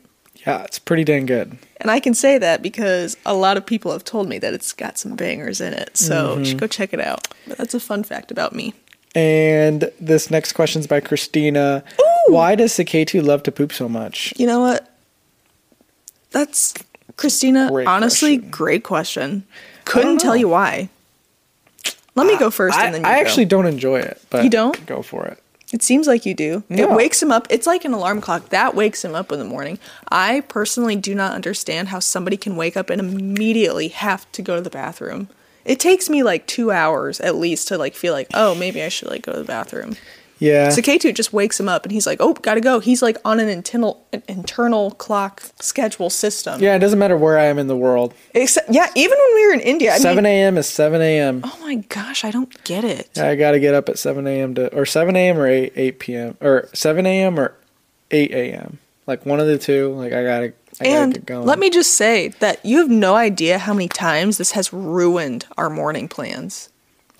[0.46, 1.56] Yeah, it's pretty dang good.
[1.76, 4.72] And I can say that because a lot of people have told me that it's
[4.72, 5.96] got some bangers in it.
[5.96, 6.40] So mm-hmm.
[6.40, 7.28] you should go check it out.
[7.46, 8.74] But that's a fun fact about me.
[9.14, 11.84] And this next question is by Christina.
[12.28, 14.32] Why does Saketu love to poop so much?
[14.36, 14.88] You know what?
[16.30, 16.74] That's
[17.16, 17.68] Christina.
[17.70, 18.50] Great honestly, question.
[18.50, 19.46] great question.
[19.84, 20.88] Couldn't tell you why.
[22.14, 23.20] Let me uh, go first, I, and then you I go.
[23.20, 24.84] actually don't enjoy it, but You don't?
[24.86, 25.38] go for it.
[25.72, 26.62] It seems like you do.
[26.68, 27.46] It wakes him up.
[27.48, 28.50] It's like an alarm clock.
[28.50, 29.78] That wakes him up in the morning.
[30.10, 34.56] I personally do not understand how somebody can wake up and immediately have to go
[34.56, 35.30] to the bathroom.
[35.64, 38.90] It takes me like two hours at least to like feel like, oh, maybe I
[38.90, 39.96] should like go to the bathroom.
[40.42, 40.68] Yeah.
[40.68, 42.80] Saketu just wakes him up and he's like, oh, gotta go.
[42.80, 46.60] He's like on an internal an internal clock schedule system.
[46.60, 48.12] yeah, it doesn't matter where I am in the world.
[48.34, 50.58] Except, yeah, even when we were in India, I 7 a.m.
[50.58, 51.42] is 7 a.m.
[51.44, 53.16] oh my gosh, I don't get it.
[53.16, 54.54] I got to get up at 7 a.m.
[54.56, 55.38] to, or 7 a.m.
[55.38, 56.36] or 8, 8 p.m.
[56.40, 57.38] or 7 a.m.
[57.38, 57.54] or
[58.10, 58.78] 8 a.m.
[59.06, 59.94] Like one of the two.
[59.94, 62.90] Like I got to, I got to And let me just say that you have
[62.90, 66.68] no idea how many times this has ruined our morning plans.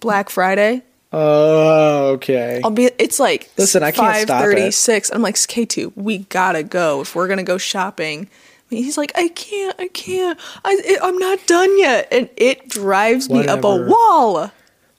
[0.00, 0.82] Black Friday,
[1.12, 2.61] Oh, okay.
[2.64, 2.90] I'll be.
[2.98, 4.57] It's like Listen, I can't stop it.
[4.57, 5.11] 5:36.
[5.12, 5.92] I'm like K two.
[5.94, 8.29] We gotta go if we're gonna go shopping.
[8.70, 13.29] He's like, I can't, I can't, I, it, I'm not done yet, and it drives
[13.29, 14.51] me up a wall.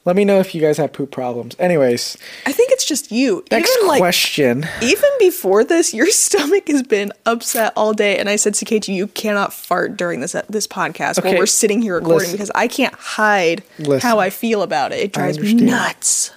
[0.06, 1.56] Let me know if you guys have poop problems.
[1.60, 3.46] Anyways, I think it's just you.
[3.50, 4.66] next even like question.
[4.82, 8.88] even before this, your stomach has been upset all day, and I said to Kate,
[8.88, 12.34] you cannot fart during this this podcast while we're sitting here recording listen.
[12.34, 14.02] because I can't hide Listen.
[14.02, 15.00] how I feel about it.
[15.00, 16.32] It drives me nuts.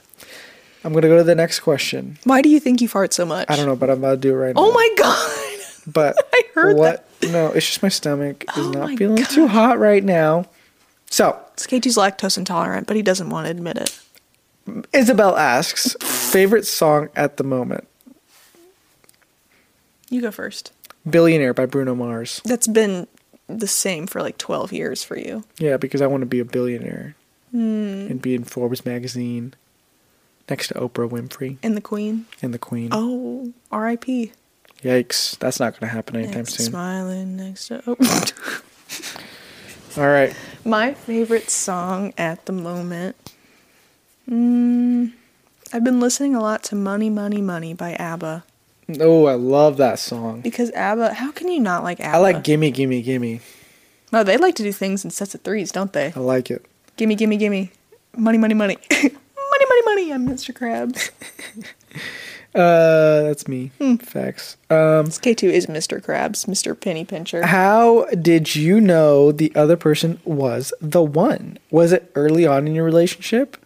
[0.85, 2.17] I'm going to go to the next question.
[2.23, 3.51] Why do you think you fart so much?
[3.51, 4.71] I don't know, but I'm about to do it right oh now.
[4.71, 5.43] Oh my god!
[5.89, 7.09] But I heard what?
[7.23, 10.47] No, it's just my stomach is Oh not feeling too hot right now.
[11.11, 13.99] So, Skatey's lactose intolerant, but he doesn't want to admit it.
[14.93, 17.87] Isabel asks, favorite song at the moment?
[20.11, 20.73] You go first.
[21.09, 22.41] Billionaire by Bruno Mars.
[22.45, 23.07] That's been
[23.49, 25.45] the same for like 12 years for you.
[25.59, 27.15] Yeah, because I want to be a billionaire
[27.53, 28.09] Hmm.
[28.11, 29.55] and be in Forbes magazine
[30.51, 32.27] next to Oprah Winfrey And the Queen.
[32.43, 32.89] and the Queen.
[32.93, 34.33] Oh, R.I.P.
[34.83, 36.67] Yikes, that's not going to happen anytime Next soon.
[36.67, 39.23] Smiling next to Oprah.
[39.99, 40.35] All right.
[40.67, 43.15] My favorite song at the moment.
[44.29, 45.13] Mm,
[45.73, 48.43] I've been listening a lot to Money, Money, Money by ABBA.
[48.99, 50.41] Oh, I love that song.
[50.41, 52.17] Because ABBA, how can you not like ABBA?
[52.17, 53.41] I like Gimme, Gimme, Gimme.
[54.11, 56.13] No, they like to do things in sets of threes, don't they?
[56.17, 56.67] I like it.
[56.97, 57.71] Gimme, gimme, gimme.
[58.17, 58.77] Money, money, money.
[58.91, 59.13] money,
[59.69, 60.13] money, money.
[60.13, 60.53] I'm Mr.
[60.53, 61.11] Krabs.
[62.57, 63.71] Uh, that's me.
[63.79, 63.97] Hmm.
[63.97, 64.57] Facts.
[64.71, 66.01] Um, K2 is Mr.
[66.03, 66.79] Krabs, Mr.
[66.79, 67.45] Penny Pincher.
[67.47, 71.59] how did you know the other person was the one?
[71.71, 73.57] Was it early on in your relationship?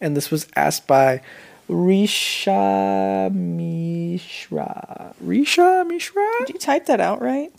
[0.00, 1.22] And this was asked by
[1.68, 5.14] Risha Mishra.
[5.24, 6.28] Risha Mishra?
[6.40, 7.52] Did you type that out right?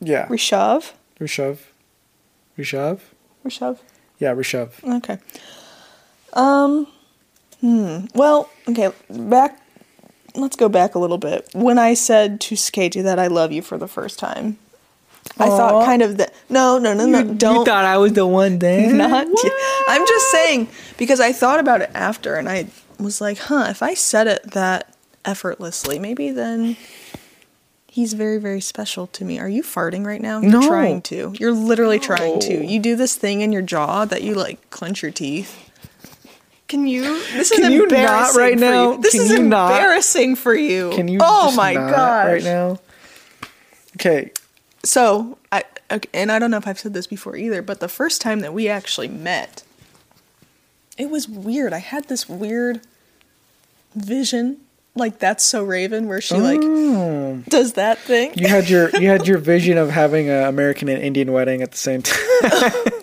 [0.00, 0.26] Yeah.
[0.26, 0.92] Rishav?
[1.20, 1.58] Rishav.
[2.58, 3.00] Rishav?
[3.44, 3.78] Rishav?
[4.18, 4.70] Yeah, Rishav.
[4.98, 5.18] Okay.
[6.34, 6.86] Um,
[7.60, 8.06] hmm.
[8.14, 9.58] Well, okay, back.
[10.34, 11.48] Let's go back a little bit.
[11.52, 14.58] When I said to Skate that I love you for the first time,
[15.38, 16.34] I thought kind of that.
[16.48, 17.22] No, no, no, no.
[17.34, 17.64] don't.
[17.64, 18.96] thought I was the one then?
[18.98, 19.52] not yet.
[19.88, 22.66] I'm just saying because I thought about it after and I
[22.98, 26.76] was like, huh, if I said it that effortlessly, maybe then
[27.86, 29.38] he's very, very special to me.
[29.38, 30.40] Are you farting right now?
[30.40, 30.66] You're No.
[30.66, 31.34] trying to.
[31.38, 32.64] You're literally trying to.
[32.64, 35.70] You do this thing in your jaw that you like clench your teeth.
[36.72, 37.02] Can you?
[37.34, 38.96] This is Can embarrassing right now?
[38.96, 39.72] This Can is you not?
[39.72, 40.88] embarrassing for you.
[40.94, 42.28] Can you Oh my god!
[42.28, 42.78] right now?
[43.96, 44.32] Okay.
[44.82, 47.88] So, I okay, and I don't know if I've said this before either, but the
[47.88, 49.64] first time that we actually met,
[50.96, 51.74] it was weird.
[51.74, 52.80] I had this weird
[53.94, 54.56] vision,
[54.94, 57.42] like that's so Raven, where she like Oh.
[57.50, 58.32] does that thing.
[58.34, 61.70] You had your you had your vision of having an American and Indian wedding at
[61.70, 62.72] the same time.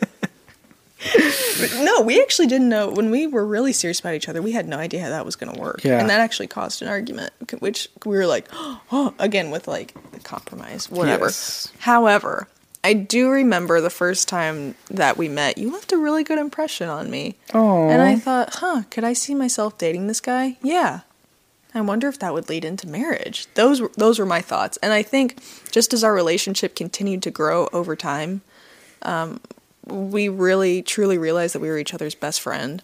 [1.84, 4.42] No, we actually didn't know when we were really serious about each other.
[4.42, 6.00] We had no idea how that was going to work, Yeah.
[6.00, 10.20] and that actually caused an argument, which we were like, oh, again with like the
[10.20, 11.26] compromise, whatever.
[11.26, 11.72] Yes.
[11.80, 12.48] However,
[12.84, 15.58] I do remember the first time that we met.
[15.58, 17.90] You left a really good impression on me, Oh.
[17.90, 20.58] and I thought, huh, could I see myself dating this guy?
[20.62, 21.02] Yeah.
[21.76, 23.48] I wonder if that would lead into marriage.
[23.54, 25.40] Those were, those were my thoughts, and I think
[25.72, 28.42] just as our relationship continued to grow over time,
[29.04, 29.40] um,
[29.92, 32.82] we really truly realized that we were each other's best friend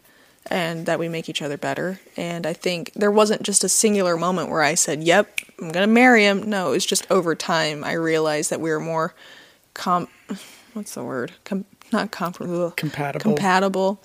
[0.47, 1.99] and that we make each other better.
[2.15, 5.87] And I think there wasn't just a singular moment where I said, "Yep, I'm gonna
[5.87, 9.13] marry him." No, it was just over time I realized that we were more
[9.73, 10.07] com.
[10.73, 11.31] What's the word?
[11.45, 12.71] Com- not comparable.
[12.71, 13.21] Compatible.
[13.21, 14.01] Compatible.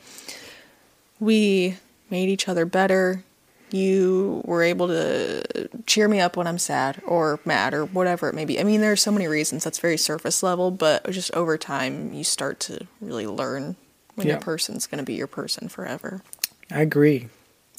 [1.19, 1.77] We
[2.11, 3.25] made each other better.
[3.73, 8.35] You were able to cheer me up when I'm sad or mad or whatever it
[8.35, 8.59] may be.
[8.61, 9.65] I mean, there are so many reasons.
[9.65, 13.77] That's very surface level, but just over time, you start to really learn
[14.15, 14.35] when Yeah.
[14.35, 16.23] your person's going to be your person forever.
[16.71, 17.29] I agree.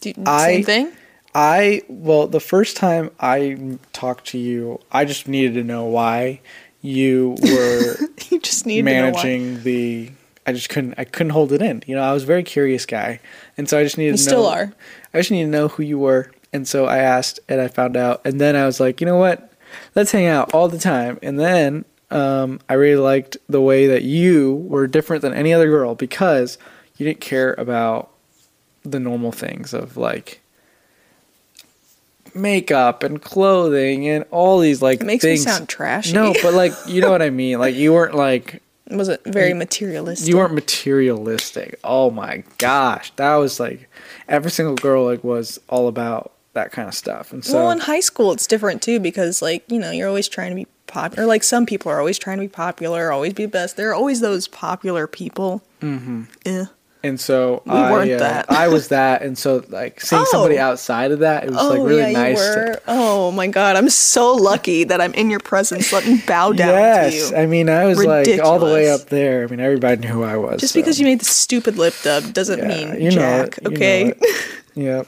[0.01, 0.91] Do you, I- same thing?
[1.33, 6.41] I well, the first time I talked to you, I just needed to know why
[6.81, 7.95] you were
[8.29, 9.23] You just need to know why.
[9.23, 10.11] managing the.
[10.45, 10.95] I just couldn't.
[10.97, 11.83] I couldn't hold it in.
[11.85, 13.19] You know, I was a very curious guy,
[13.57, 14.27] and so I just needed You to know.
[14.29, 14.73] still are.
[15.13, 17.95] I just needed to know who you were, and so I asked, and I found
[17.95, 19.51] out, and then I was like, you know what?
[19.95, 24.01] Let's hang out all the time, and then um, I really liked the way that
[24.03, 26.57] you were different than any other girl because
[26.97, 28.09] you didn't care about
[28.83, 30.41] the normal things of like
[32.33, 35.45] makeup and clothing and all these like It makes things.
[35.45, 36.13] me sound trashy.
[36.13, 37.59] No, but like you know what I mean.
[37.59, 38.61] Like you weren't like
[38.97, 40.27] Was it very materialistic?
[40.27, 41.79] you weren't materialistic.
[41.83, 43.89] Oh my gosh, that was like
[44.27, 47.31] every single girl like was all about that kind of stuff.
[47.31, 50.27] And so well, in high school, it's different too because, like, you know, you're always
[50.27, 51.25] trying to be popular.
[51.25, 53.77] Like, some people are always trying to be popular, always be best.
[53.77, 55.63] There are always those popular people.
[55.81, 56.23] Mm-hmm.
[56.45, 56.65] Yeah.
[57.03, 58.43] And so We I, uh.
[58.49, 60.63] I was that, and so like seeing somebody Oh.
[60.65, 62.37] outside of that, it was Oh, like really yeah, nice.
[62.39, 65.91] you to- oh my god, I'm so lucky that I'm in your presence.
[65.91, 67.41] Let me bow down yes, to you.
[67.41, 69.43] I mean I was like all the way up there.
[69.43, 70.61] I mean everybody knew who I was.
[70.61, 70.79] Just so.
[70.79, 73.57] because you made the stupid lip dub doesn't Yeah, mean you know jack.
[73.57, 74.05] it, you know okay.
[74.19, 74.47] it.
[74.75, 75.03] Yeah,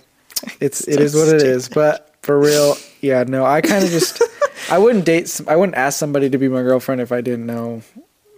[0.60, 1.70] it's it So is what it is.
[1.70, 4.22] But for real, yeah, no, I kind of just
[4.70, 5.30] I wouldn't date.
[5.30, 7.82] Some, I wouldn't ask somebody to be my girlfriend if I didn't know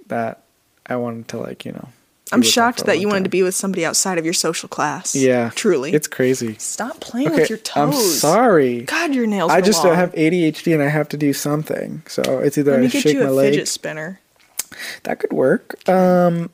[0.07, 0.43] that
[0.85, 1.87] I wanted to like you know.
[2.31, 3.23] I'm shocked that you wanted time.
[3.25, 5.15] to be with somebody outside of your social class.
[5.15, 5.93] Yeah, Truly.
[5.93, 6.55] it's crazy.
[6.57, 7.93] Stop playing Okay, with your toes.
[7.93, 8.81] I'm sorry.
[8.81, 9.57] God, your nails are.
[9.57, 9.95] I just long.
[9.95, 12.01] have ADHD and I have to do something.
[12.07, 13.51] So it's either Let me I get shake you my a leg.
[13.53, 14.19] fidget spinner.
[15.03, 15.87] That could work.
[15.87, 16.49] Um,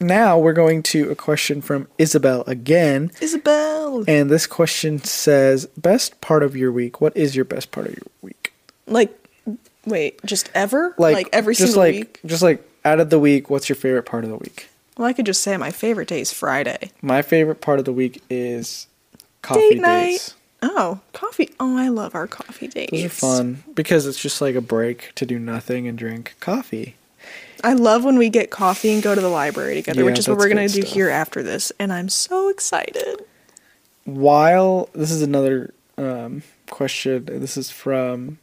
[0.00, 3.12] now we're going to a question from Isabel again.
[3.20, 4.04] Isabel.
[4.08, 7.00] And this question says, Best part of your week.
[7.02, 8.54] What is your best part of your week?
[8.86, 9.14] Like,
[9.84, 10.94] wait, just ever?
[10.96, 12.20] Like, Like, every just single like, week?
[12.24, 14.68] Just like out of the week, what's your favorite part of the week?
[15.02, 16.92] Well, I could just say my favorite day is Friday.
[17.02, 18.86] My favorite part of the week is
[19.42, 20.04] coffee Date night.
[20.04, 20.34] days.
[20.62, 21.50] Oh, coffee.
[21.58, 22.92] Oh, I love our coffee dates.
[22.92, 26.94] Those are fun because it's just like a break to do nothing and drink coffee.
[27.64, 30.28] I love when we get coffee and go to the library together, Yeah, which is
[30.28, 31.72] what we're going to do here after this.
[31.80, 33.24] And I'm so excited.
[34.04, 38.38] While this is another um, question, this is from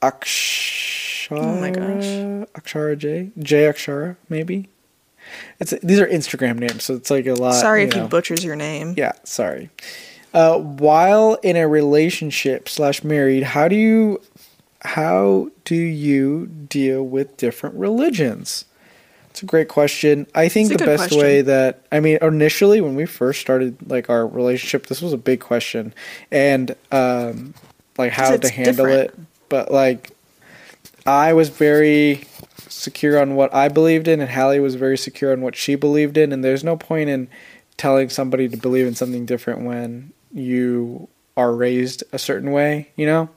[0.00, 1.32] Akshara.
[1.32, 2.48] Oh my gosh.
[2.54, 3.30] Akshara J.
[3.38, 4.70] J Akshara, maybe.
[5.58, 7.52] It's these are Instagram names, so it's like a lot.
[7.52, 8.02] Sorry you if know.
[8.02, 8.94] he butchers your name.
[8.96, 9.70] Yeah, sorry.
[10.34, 14.20] Uh, while in a relationship slash married, how do you
[14.82, 18.64] how do you deal with different religions?
[19.30, 20.26] It's a great question.
[20.34, 21.18] I think the best question.
[21.18, 25.18] way that I mean initially when we first started like our relationship, this was a
[25.18, 25.92] big question,
[26.30, 27.52] and um,
[27.98, 29.10] like how to handle different.
[29.10, 29.18] it.
[29.48, 30.10] But like,
[31.04, 32.24] I was very
[32.86, 36.16] secure on what I believed in, and Hallie was very secure on what she believed
[36.16, 36.32] in.
[36.32, 37.28] And there's no point in
[37.76, 43.06] telling somebody to believe in something different when you are raised a certain way, you
[43.06, 43.28] know?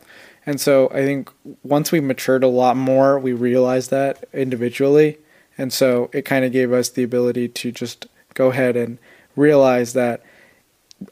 [0.45, 1.29] And so I think
[1.63, 5.17] once we matured a lot more, we realized that individually.
[5.57, 8.97] And so it kind of gave us the ability to just go ahead and
[9.35, 10.23] realize that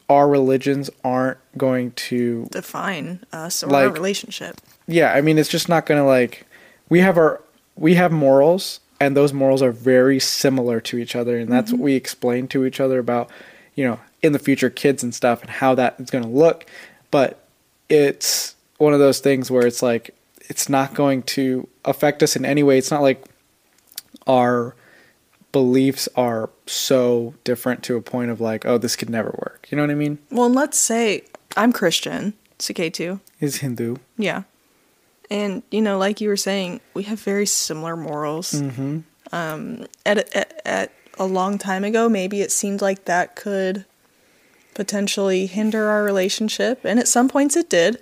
[0.08, 4.56] our religions aren't going to Define us or our relationship.
[4.86, 6.46] yeah i mean it's just not gonna like
[6.90, 7.40] we have our
[7.78, 11.76] we have morals and those morals are very similar to each other and that's what
[11.76, 11.84] mm-hmm.
[11.84, 13.30] we explain to each other about
[13.74, 16.66] you know in the future kids and stuff and how that is gonna look
[17.10, 17.44] but
[17.88, 20.14] it's one of those things where it's like
[20.48, 22.78] it's not going to affect us in any way.
[22.78, 23.24] It's not like
[24.26, 24.74] our
[25.52, 29.66] beliefs are so different to a point of like, oh, this could never work.
[29.70, 30.18] You know what I mean?
[30.30, 31.24] Well, and let's say
[31.56, 33.20] I'm Christian, Saketu.
[33.40, 33.96] Is Hindu.
[34.16, 34.44] Yeah.
[35.30, 38.52] And, you know, like you were saying, we have very similar morals.
[38.52, 39.00] Mm-hmm.
[39.30, 43.84] Um, at, at, at a long time ago, maybe it seemed like that could
[44.74, 46.80] potentially hinder our relationship.
[46.84, 48.00] And at some points it did.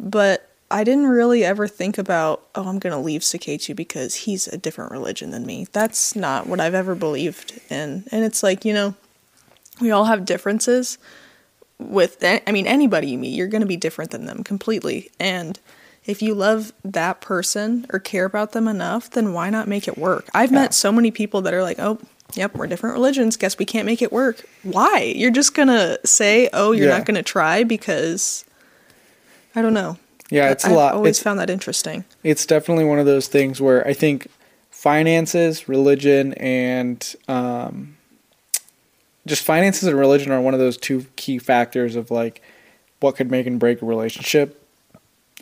[0.00, 4.46] But I didn't really ever think about, oh, I'm going to leave Saketu because he's
[4.46, 5.66] a different religion than me.
[5.72, 8.04] That's not what I've ever believed in.
[8.12, 8.94] And it's like, you know,
[9.80, 10.98] we all have differences
[11.78, 15.10] with, I mean, anybody you meet, you're going to be different than them completely.
[15.18, 15.58] And
[16.08, 19.96] if you love that person or care about them enough, then why not make it
[19.98, 20.26] work?
[20.34, 20.62] I've Yeah.
[20.62, 21.98] met so many people that are like, oh,
[22.34, 23.36] yep, we're different religions.
[23.36, 24.42] Guess we can't make it work.
[24.62, 25.12] Why?
[25.14, 26.96] You're just going to say, oh, you're Yeah.
[26.96, 28.44] not going to try because
[29.54, 29.98] I don't know.
[30.30, 30.92] Yeah, it's a I've lot.
[30.94, 32.04] I always It's, found that interesting.
[32.24, 34.28] it's definitely one of those things where I think
[34.70, 37.96] finances, religion, and um,
[39.26, 42.40] just finances and religion are one of those two key factors of like
[43.00, 44.57] what could make and break a relationship.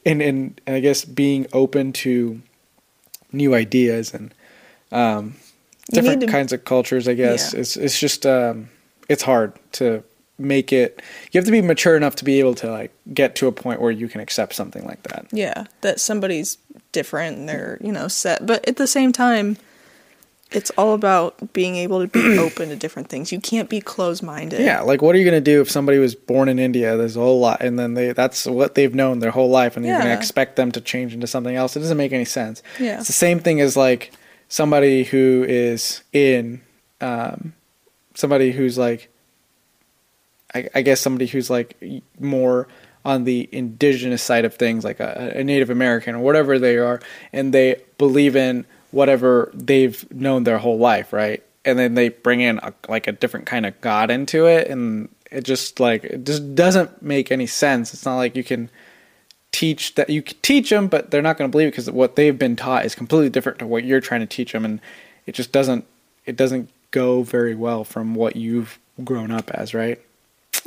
[0.06, 2.40] And and, and I guess being open to
[3.32, 4.32] new ideas and
[4.92, 5.34] um,
[5.90, 7.06] different to- kinds of cultures.
[7.08, 7.60] I guess Yeah.
[7.60, 8.70] it's it's just um,
[9.08, 10.02] it's hard to
[10.38, 11.02] make it.
[11.32, 13.80] You have to be mature enough to be able to like get to a point
[13.80, 15.26] where you can accept something like that.
[15.32, 16.58] Yeah, that somebody's
[16.92, 18.46] different and they're, you know, set.
[18.46, 19.56] But at the same time,
[20.52, 23.32] it's all about being able to be open to different things.
[23.32, 24.60] You can't be closed minded.
[24.60, 27.16] Yeah, like what are you going to do if somebody was born in India there's
[27.16, 29.96] a whole lot and then they that's what they've known their whole life and you're
[29.96, 30.14] going Yeah.
[30.14, 31.76] to expect them to change into something else?
[31.76, 32.62] It doesn't make any sense.
[32.78, 32.98] Yeah.
[32.98, 34.12] It's the same thing as like
[34.48, 36.60] somebody who is in
[37.00, 37.52] um
[38.14, 39.10] somebody who's like
[40.54, 41.76] I, I guess somebody who's like
[42.20, 42.68] more
[43.04, 47.00] on the indigenous side of things, like a, a Native American or whatever they are,
[47.32, 51.42] and they believe in whatever they've known their whole life, right?
[51.64, 55.08] And then they bring in a, like a different kind of God into it, and
[55.30, 57.92] it just like it just doesn't make any sense.
[57.92, 58.70] It's not like you can
[59.52, 62.38] teach that you teach them, but they're not going to believe it because what they've
[62.38, 64.80] been taught is completely different to what you're trying to teach them, and
[65.26, 65.84] it just doesn't
[66.24, 70.00] it doesn't go very well from what you've grown up as, right?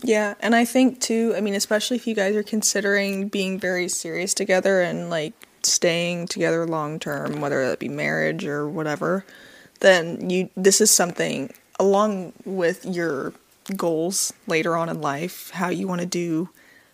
[0.04, 3.90] Yeah, and I think too, I mean, especially if you guys are considering being very
[3.90, 5.34] serious together and like
[5.66, 9.26] staying together long term, whether that be marriage or whatever,
[9.80, 13.34] then you this is something along with your
[13.76, 16.50] goals later on in life, how you want to do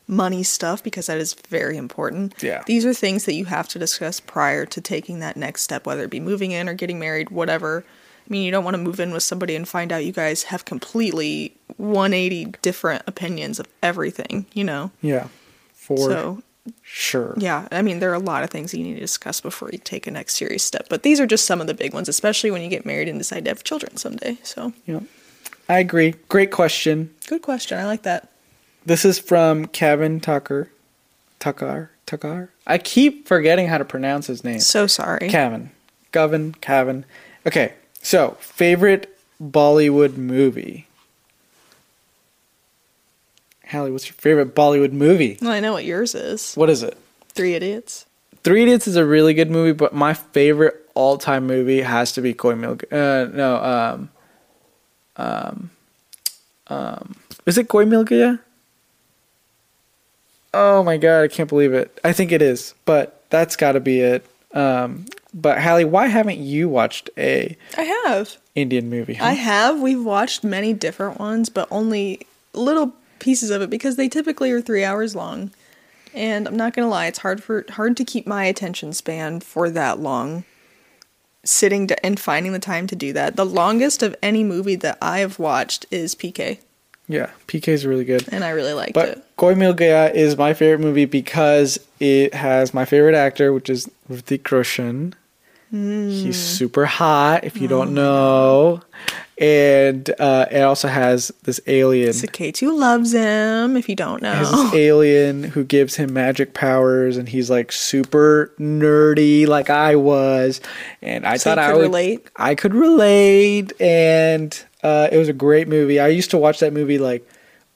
[0.08, 2.36] money stuff because that is very important.
[2.42, 2.64] Yeah.
[2.66, 6.04] These are things that you have to discuss prior to taking that next step, whether
[6.04, 7.84] it be moving in or getting married, whatever.
[7.88, 10.44] I mean, you don't want to move in with somebody and find out you guys
[10.44, 14.92] have completely 180 different opinions of everything, you know?
[15.02, 15.28] Yeah,
[15.74, 16.44] for So,
[16.84, 17.34] sure.
[17.38, 19.78] yeah, I mean, there are a lot of things you need to discuss before you
[19.78, 20.88] take a next serious step.
[20.90, 23.18] But these are just some of the big ones, especially when you get married and
[23.20, 24.38] decide to have children someday.
[24.44, 25.02] So, Yeah.
[25.68, 26.14] I agree.
[26.30, 27.10] Great question.
[27.28, 27.78] good question.
[27.80, 28.30] I like that.
[28.86, 30.70] This is from Kevin Tucker.
[31.40, 31.90] Tucker.
[32.06, 32.52] Tucker.
[32.68, 34.60] I keep forgetting how to pronounce his name.
[34.60, 35.28] So sorry.
[35.28, 35.72] Kevin.
[36.12, 36.54] Gavin.
[36.62, 37.04] Kevin.
[37.48, 37.74] Okay.
[38.04, 40.88] So, favorite Bollywood movie?
[43.70, 45.38] Hallie, what's your favorite Bollywood movie?
[45.42, 46.54] well, I know what yours is.
[46.56, 46.98] What is it?
[47.30, 48.06] Three Idiots.
[48.44, 52.34] Three Idiots is a really good movie, but my favorite all-time movie has to be
[52.34, 52.84] Koi Milk.
[52.92, 54.10] Uh, no, um,
[55.18, 55.70] um,
[56.68, 58.12] um, is it Koi Milk?
[58.12, 58.38] Yeah.
[60.54, 62.00] Oh my god, I can't believe it.
[62.04, 64.26] I think it is, but that's got to be it.
[64.54, 68.38] Um, but Hallie, why haven't you watched a I have.
[68.56, 69.16] Indian movie?
[69.16, 69.26] huh?
[69.26, 69.82] I have.
[69.82, 74.62] We've watched many different ones, but only little pieces of it because they typically are
[74.62, 75.52] three hours long.
[76.14, 79.70] And I'm not gonna lie, it's hard for hard to keep my attention span for
[79.70, 80.46] that long.
[81.44, 83.36] Sitting to, and finding the time to do that.
[83.36, 86.58] The longest of any movie that I have watched is PK,
[87.08, 88.28] yeah, PK is really good.
[88.32, 89.26] and I really liked But it.
[89.38, 93.90] Koi Mil Gaya is my favorite movie because it has my favorite actor, which is
[94.10, 95.14] Hrithik Roshan.
[95.70, 96.10] Hmm.
[96.10, 97.96] He's super hot, if you don't hmm.
[97.96, 98.82] know,
[99.38, 102.12] and uh, it also has this alien.
[102.14, 104.64] K2 loves him, if you don't It has know.
[104.64, 110.62] this alien who gives him magic powers, and he's like super nerdy, like I was.
[111.02, 112.30] And I So thought I could would relate?
[112.36, 116.00] I could relate, and uh, it was a great movie.
[116.00, 117.28] I used to watch that movie like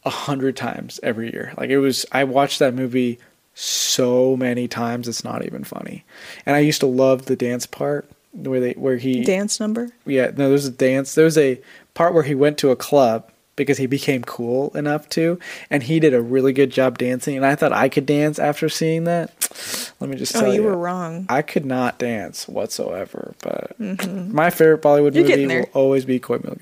[0.05, 1.53] a hundred times every year.
[1.57, 3.19] Like it was, I watched that movie
[3.53, 5.09] so many times.
[5.09, 6.05] It's not even funny.
[6.45, 9.89] And I used to love the dance part where they where he Dance number?
[10.05, 11.59] yeah no there's a dance there's a
[11.93, 15.37] part where he went to a club because he became cool enough to
[15.69, 18.69] and he did a really good job dancing and i thought i could dance after
[18.69, 19.33] seeing that
[19.99, 21.25] let me just Oh, you you, were wrong.
[21.27, 23.33] I could not dance whatsoever.
[23.41, 25.27] But my favorite Bollywood Mm-hmm.
[25.27, 26.61] You're movie will always be Koi Milk.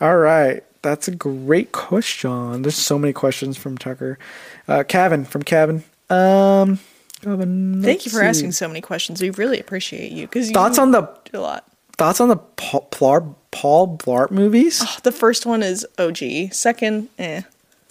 [0.00, 2.62] All right, that's a great question.
[2.62, 4.18] There's so many questions from Tucker,
[4.66, 5.84] uh, Kevin from Kevin.
[6.10, 6.80] Um,
[7.22, 9.22] Thank you for asking so many questions.
[9.22, 11.64] We really appreciate you because Thoughts on the a lot.
[11.96, 14.80] thoughts on the Paul, Paul, Paul Blart movies?
[14.84, 16.52] Oh, the first one is OG.
[16.52, 17.42] Second, eh.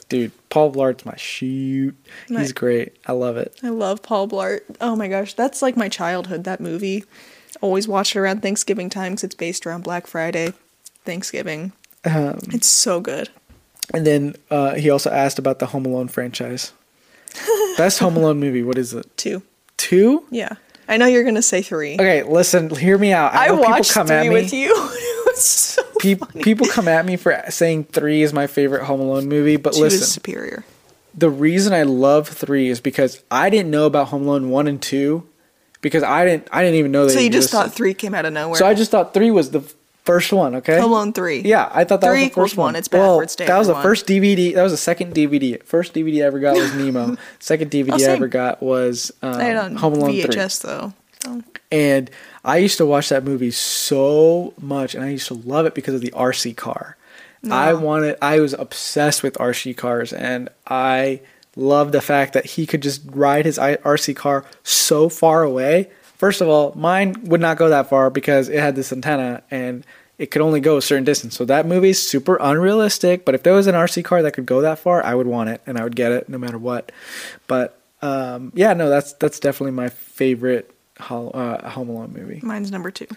[0.10, 1.96] Dude, Paul Blart's my shoot.
[2.28, 2.98] He's great.
[3.08, 3.58] I love it.
[3.64, 4.62] I love Paul Blart.
[4.82, 6.44] Oh my gosh, that's like my childhood.
[6.44, 7.06] That movie.
[7.62, 10.52] Always watch it around Thanksgiving time because it's based around Black Friday,
[11.06, 11.72] Thanksgiving.
[12.04, 13.30] Um, It's so good.
[13.94, 16.74] and then uh, he also asked about the Home Alone franchise.
[17.78, 18.64] Best Home Alone movie.
[18.64, 19.06] What is it?
[19.18, 19.42] Two.
[19.78, 20.26] Two?
[20.30, 20.54] Yeah,
[20.88, 21.96] I know you're gonna say three.
[21.96, 22.70] Okay, listen.
[22.70, 23.34] Hear me out.
[23.34, 24.30] I, I know people watched come three at me.
[24.30, 24.70] with you.
[24.76, 26.44] it was so Pe- funny.
[26.44, 29.82] people come at me for saying three is my favorite Home Alone movie, but Two
[29.82, 30.02] listen.
[30.02, 30.64] is superior.
[31.16, 34.82] the reason I love three is because I didn't know about Home Alone one and
[34.82, 35.28] two
[35.82, 37.12] because I didn't I didn't even know that.
[37.12, 38.58] So you just thought three came out of nowhere.
[38.58, 39.62] So I just thought three was the
[40.04, 40.56] first one.
[40.56, 40.80] Okay.
[40.80, 41.42] Home Alone three.
[41.42, 42.66] Yeah, I thought that Three was the first one.
[42.66, 42.76] one.
[42.76, 44.54] It's Well, backwards to that was the first DVD.
[44.56, 45.62] That was the second DVD.
[45.64, 47.18] First DVD I ever got was Nemo.
[47.40, 50.24] Second DVD Oh, I ever got was um, I on Home Alone three.
[50.24, 50.94] VHS though.
[51.24, 51.44] So.
[51.72, 52.10] And
[52.44, 55.94] I used to watch that movie so much, and I used to love it because
[55.94, 56.98] of the RC car.
[57.50, 61.22] I wanted, I was obsessed with RC cars, and I
[61.56, 65.90] loved the fact that he could just ride his RC car so far away.
[66.22, 69.84] First of all, mine would not go that far because it had this antenna and
[70.20, 71.36] it could only go a certain distance.
[71.36, 73.26] So that movie's super unrealistic.
[73.26, 75.50] But if there was an RC car that could go that far, I would want
[75.50, 76.92] it and I would get it no matter what.
[77.48, 80.70] But um, yeah, no, that's that's definitely my favorite
[81.00, 82.40] Hol- uh, Home Alone movie.
[82.44, 83.08] Mine's number two.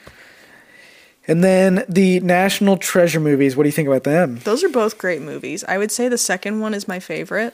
[1.29, 3.55] And then the National Treasure movies.
[3.55, 4.39] What do you think about them?
[4.45, 5.63] Those are both great movies.
[5.69, 7.53] I would say the second one is my favorite.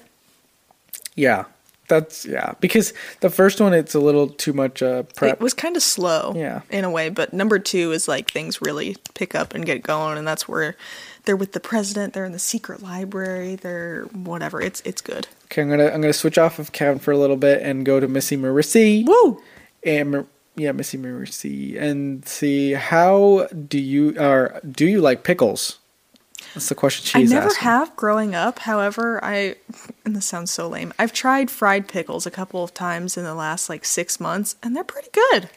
[1.16, 1.46] Yeah,
[1.90, 2.54] that's yeah.
[2.60, 5.34] Because the first one, it's a little too much uh, prep.
[5.34, 6.62] It was kind of slow, Yeah.
[6.70, 7.10] in a way.
[7.10, 10.74] But number two is like things really pick up and get going, and that's where
[11.24, 12.14] they're with the president.
[12.14, 13.56] They're in the secret library.
[13.56, 14.62] They're whatever.
[14.62, 15.28] It's it's good.
[15.46, 18.00] okay, I'm gonna I'm gonna switch off of Kevin for a little bit and go
[18.00, 19.04] to Missy Marisi.
[19.06, 19.42] Woo!
[19.84, 20.26] And
[20.56, 25.79] yeah, Missy Marisi, and see how do you or do you like pickles?
[26.54, 27.62] That's the question she's I never asking.
[27.64, 28.60] have growing up.
[28.60, 29.56] However, I
[30.04, 30.92] and this sounds so lame.
[30.98, 34.74] I've tried fried pickles a couple of times in the last like six months, and
[34.74, 35.48] they're pretty good.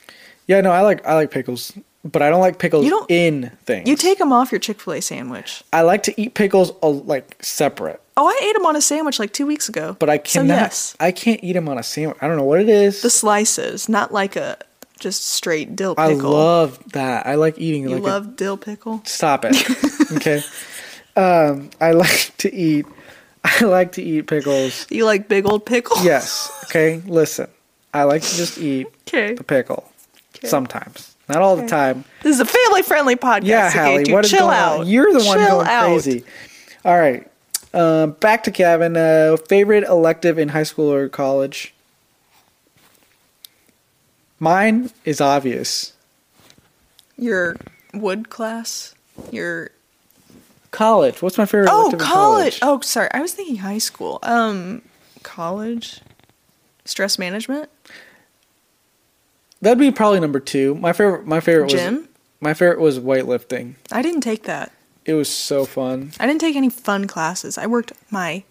[0.48, 1.72] Yeah, no, I like I like pickles,
[2.04, 3.88] but I don't like pickles You don't- in things.
[3.90, 5.64] You take them off your Chick Fil A sandwich.
[5.72, 9.18] I like to eat pickles uh, like separate, Oh, I ate them on a sandwich
[9.18, 9.96] like two weeks ago.
[10.00, 10.56] but I So, cannot.
[10.56, 12.18] yes, I can't eat them on a sandwich.
[12.22, 13.02] I don't know what it is.
[13.02, 14.58] the slices, not like a
[15.00, 16.12] just straight dill pickle.
[16.12, 17.26] I love that.
[17.26, 19.02] I like eating you like a love dill pickle.
[19.06, 19.56] Stop it.
[20.14, 20.42] okay.
[21.16, 22.86] Um, I like to eat.
[23.44, 24.88] I like to eat pickles.
[24.90, 26.04] You like big old pickles?
[26.04, 26.50] Yes.
[26.66, 27.02] Okay.
[27.06, 27.48] Listen.
[27.94, 29.34] I like to just eat Okay.
[29.36, 29.90] the pickle.
[30.46, 32.04] Sometimes, not all the time.
[32.22, 33.46] This is a family friendly podcast.
[33.46, 34.04] Yeah, okay, Hallie.
[34.04, 34.80] dude, What is chill going out.
[34.82, 34.88] on?
[34.88, 35.86] You're the one Chill going out.
[35.86, 36.24] crazy.
[36.84, 37.26] All right.
[37.74, 38.98] Um, back to Kevin.
[38.98, 41.74] Uh, favorite elective in high school or college?
[44.40, 45.94] Mine is obvious.
[47.18, 47.56] Your
[47.94, 48.94] wood class.
[49.32, 49.72] Your
[50.74, 51.22] College.
[51.22, 51.70] What's my favorite?
[51.72, 52.60] oh elective in college.
[52.62, 53.10] Oh, sorry.
[53.14, 54.20] I was thinking high school.
[54.24, 54.82] Um,
[55.22, 56.02] college.
[56.84, 57.70] Stress management.
[59.62, 60.76] That'd be probably number two.
[60.76, 61.26] My favorite.
[61.26, 62.10] My favorite was Gym?
[62.42, 63.76] My favorite was weightlifting.
[63.92, 64.74] I didn't take that.
[65.06, 66.12] It was so fun.
[66.20, 67.58] I didn't take any fun classes.
[67.58, 68.44] I worked my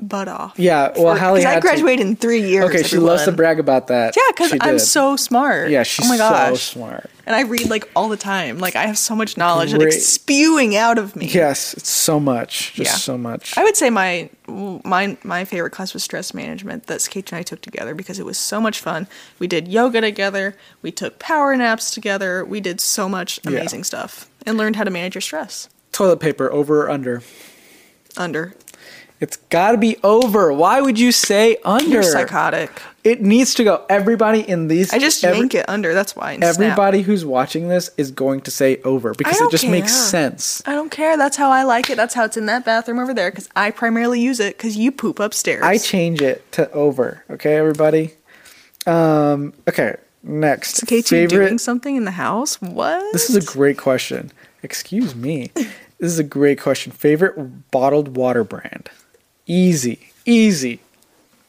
[0.00, 0.58] butt off.
[0.58, 2.66] Yeah, well, For- Hallie I had to- graduated in three years.
[2.66, 4.14] Okay, she loves to brag about that.
[4.16, 5.70] Yeah, because I'm so smart.
[5.70, 6.48] Yeah, she's oh my gosh.
[6.50, 7.10] so smart.
[7.26, 8.58] And I read like all the time.
[8.58, 9.94] Like I have so much knowledge and Great.
[9.94, 11.26] it's spewing out of me.
[11.26, 12.72] Yes, it's so much.
[12.74, 12.96] Just Yeah.
[12.96, 13.56] so much.
[13.58, 17.42] I would say my my my favorite class was stress management that Kate and I
[17.42, 19.08] took together because it was so much fun.
[19.38, 20.56] We did yoga together.
[20.80, 22.44] We took power naps together.
[22.44, 23.50] We did so much Yeah.
[23.58, 25.68] amazing stuff and learned how to manage your stress.
[25.92, 27.22] Toilet paper over or under?
[28.16, 28.54] Under.
[29.20, 30.52] It's got to be over.
[30.52, 31.88] Why would you say under?
[31.88, 32.70] You're psychotic.
[33.02, 33.84] It needs to go.
[33.88, 34.92] Everybody in these.
[34.92, 35.92] I just every- yank it under.
[35.92, 36.32] That's why.
[36.32, 36.54] and snap.
[36.58, 40.62] Everybody who's watching this is going to say over because it just makes sense.
[40.66, 41.16] I don't care.
[41.16, 41.96] That's how I like it.
[41.96, 44.92] That's how it's in that bathroom over there because I primarily use it because you
[44.92, 45.64] poop upstairs.
[45.64, 47.24] I change it to over.
[47.30, 48.12] Okay, everybody.
[48.86, 49.52] Um.
[49.68, 49.96] Okay.
[50.22, 50.76] Next.
[50.76, 52.60] So Kate, you doing something in the house?
[52.60, 53.12] What?
[53.12, 54.30] This is a great question.
[54.62, 55.50] Excuse me.
[55.98, 56.92] This is a great question.
[56.92, 58.88] Favorite bottled water brand?
[59.48, 60.12] Easy.
[60.24, 60.78] Easy.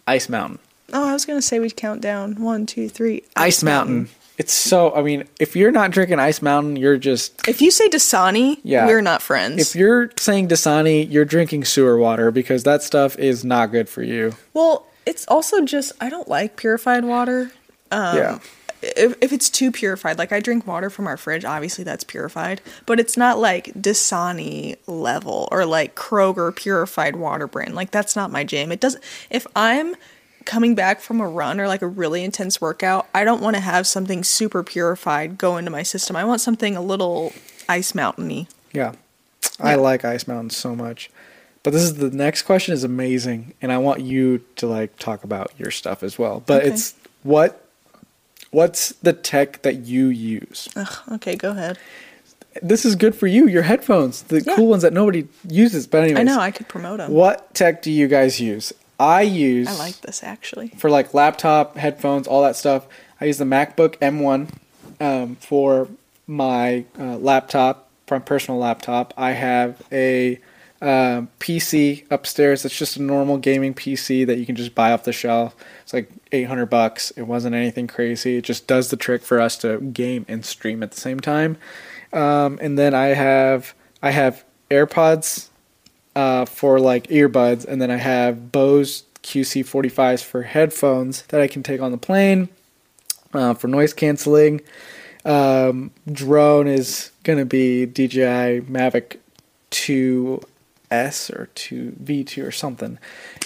[0.08, 0.58] Ice Mountain.
[0.92, 2.42] Oh, I was gonna say we'd count down.
[2.42, 3.24] One, two, three.
[3.36, 4.10] Ice Mountain.
[4.40, 7.90] It's so, I mean, if you're not drinking Ice Mountain, you're just, If you say
[7.90, 8.86] Dasani, Yeah.
[8.88, 9.60] we're not friends.
[9.60, 14.02] if you're saying Dasani, you're drinking sewer water because that stuff is not good for
[14.02, 14.34] you.
[14.54, 17.52] well, it's also just I don't like purified water.
[17.92, 18.40] Um, yeah.
[18.82, 22.62] If, if it's too purified, like I drink water from our fridge, obviously that's purified,
[22.86, 27.76] but it's not like Dasani level or like Kroger purified water brand.
[27.76, 28.72] Like that's not my jam.
[28.72, 29.04] It doesn't.
[29.30, 29.96] If I'm
[30.46, 33.62] coming back from a run or like a really intense workout, I don't want to
[33.62, 36.16] have something super purified go into my system.
[36.16, 37.34] I want something a little
[37.68, 38.48] ice mountainy.
[38.74, 38.94] Yeah.
[39.60, 41.10] I like Ice Mountain so much.
[41.64, 45.24] But this is the next question is amazing and I want you to like talk
[45.26, 46.42] about your stuff as well.
[46.46, 46.74] But Okay.
[46.74, 47.66] it's what
[48.52, 50.68] what's the tech that you use?
[50.76, 51.78] Ugh, okay, go ahead.
[52.62, 54.56] This is good for you, your headphones, the Yeah.
[54.56, 55.86] cool ones that nobody uses.
[55.88, 57.12] But anyways, I know I could promote them.
[57.12, 58.74] What tech do you guys use?
[59.00, 60.70] I use I like this actually.
[60.78, 62.86] for like laptop, headphones, all that stuff.
[63.22, 64.50] I use the MacBook M1
[65.00, 65.88] um, for
[66.28, 69.14] my uh, laptop, from personal laptop.
[69.16, 70.40] I have a
[70.82, 72.64] um, PC upstairs.
[72.64, 75.56] It's just a normal gaming PC that you can just buy off the shelf.
[75.84, 77.12] It's like 800 bucks.
[77.12, 78.38] It wasn't anything crazy.
[78.38, 81.58] It just does the trick for us to game and stream at the same time.
[82.14, 85.50] Um, and then I have I have AirPods
[86.16, 91.62] uh, for like earbuds, and then I have Bose QC45s for headphones that I can
[91.62, 92.50] take on the plane
[93.34, 94.62] uh, for noise canceling.
[95.26, 99.18] Um, drone is gonna be DJI Mavic
[100.92, 102.98] 2S or 2 V2 or something.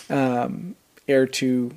[0.09, 0.75] Um,
[1.07, 1.71] Air 2,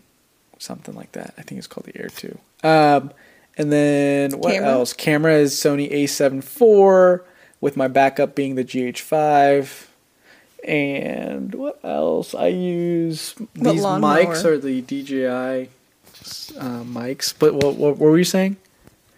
[0.59, 1.35] something like that.
[1.39, 2.39] I think it's called the Air 2.
[2.63, 3.13] Um,
[3.57, 4.69] and then what Camera?
[4.71, 4.93] else?
[4.93, 7.27] Camera is Sony A7 IV
[7.61, 9.87] with my backup being the GH5.
[10.67, 12.35] And what else?
[12.35, 14.27] I use these lawnmower?
[14.27, 15.71] mics or the DJI
[16.13, 17.33] just, uh, mics.
[17.39, 18.57] But what, what, what were you saying?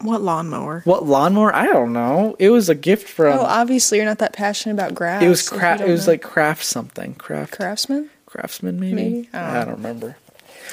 [0.01, 0.82] What lawnmower?
[0.84, 1.55] What lawnmower?
[1.55, 2.36] I don't know.
[2.38, 3.38] It was a gift from.
[3.38, 5.22] oh, obviously you're not that passionate about grass.
[5.22, 5.82] it was craft.
[5.82, 6.12] It was know.
[6.12, 7.14] like craft something.
[7.14, 8.11] Craft Craftsman.
[8.26, 8.94] craftsman maybe.
[8.94, 9.28] Maybe?
[9.32, 10.16] I don't I don't remember.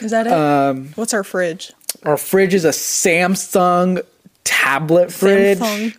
[0.02, 0.34] Is that it?
[0.34, 1.72] Um, What's our fridge?
[2.04, 4.02] our fridge is a Samsung
[4.44, 5.60] tablet fridge.
[5.60, 5.98] Samsung.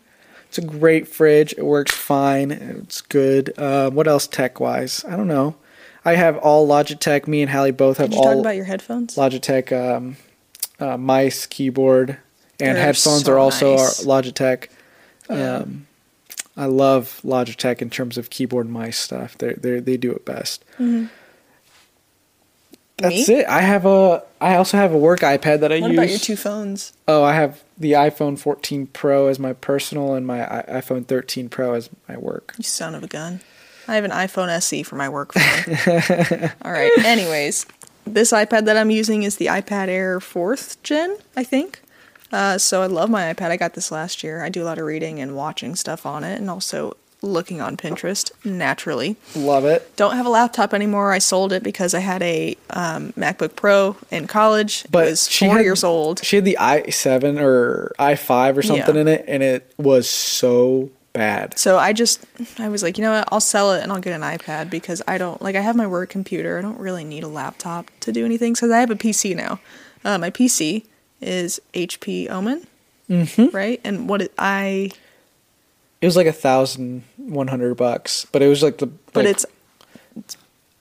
[0.49, 1.55] It's a great fridge.
[1.59, 2.51] It works fine.
[2.53, 3.59] It's good.
[3.59, 5.05] Uh, what else tech wise?
[5.05, 5.57] I don't know.
[6.05, 7.27] I have all Logitech.
[7.27, 9.17] Me and Hallie both have Did you all talk about your headphones?
[9.17, 10.17] Logitech um,
[10.79, 12.19] uh, mice, keyboard,
[12.61, 14.05] and They're headphones so are also nice.
[14.05, 14.69] Logitech.
[15.31, 15.57] Yeah.
[15.59, 15.87] Um,
[16.57, 19.37] I love Logitech in terms of keyboard and mice stuff.
[19.39, 20.65] They they they do it best.
[22.99, 23.35] That's Me?
[23.41, 23.47] it.
[23.47, 24.23] I have a.
[24.41, 25.99] I also have a work iPad that I What use.
[25.99, 26.95] about your two phones?
[27.07, 30.39] Oh, I have the iPhone 14 Pro as my personal and my
[30.69, 32.55] iPhone 13 Pro as my work.
[32.57, 33.41] You son of a gun.
[33.87, 36.51] I have an iPhone SE for my work phone.
[36.63, 36.91] All right.
[37.05, 37.67] Anyways,
[38.07, 41.83] this iPad that I'm using is the iPad Air 4th gen, I think.
[42.37, 43.51] Uh, so I love my iPad.
[43.51, 44.45] I got this last year.
[44.45, 47.79] I do a lot of reading and watching stuff on it and also looking on
[47.79, 49.17] Pinterest naturally.
[49.35, 49.91] Love it.
[49.97, 51.13] Don't have a laptop anymore.
[51.13, 54.85] I sold it because I had a um, MacBook Pro in college.
[54.91, 56.23] But it was she four had- years old.
[56.23, 59.01] She had the i7 or i5 or something Yeah.
[59.01, 61.59] in it, and it was so bad.
[61.59, 62.21] So I just,
[62.59, 63.29] I was like, you know what?
[63.33, 65.87] I'll sell it and I'll get an iPad because I don't, like, I have my
[65.87, 66.59] work computer.
[66.59, 69.59] I don't really need a laptop to do anything because I have a PC now.
[70.05, 70.85] Uh, my PC
[71.21, 72.67] is HP Omen,
[73.11, 73.55] Mm-hmm.
[73.57, 73.81] right?
[73.85, 74.91] And what it, I,
[76.01, 78.87] It was like a thousand one hundred bucks, but it was like the.
[78.87, 79.47] but like- it's,
[80.17, 80.37] it's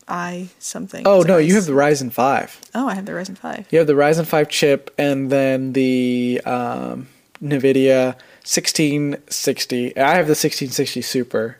[0.07, 1.01] i something.
[1.07, 2.59] Oh no, you have the Ryzen five.
[2.75, 3.67] Oh, I have the Ryzen 5.
[3.71, 7.07] You have the Ryzen five chip, and then the um,
[7.43, 9.97] NVIDIA sixteen sixty.
[9.97, 11.57] I have the sixteen sixty Super.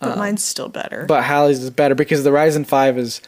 [0.00, 1.02] But mine's still better.
[1.02, 3.20] Um, But Hallie's is better because the Ryzen 5 is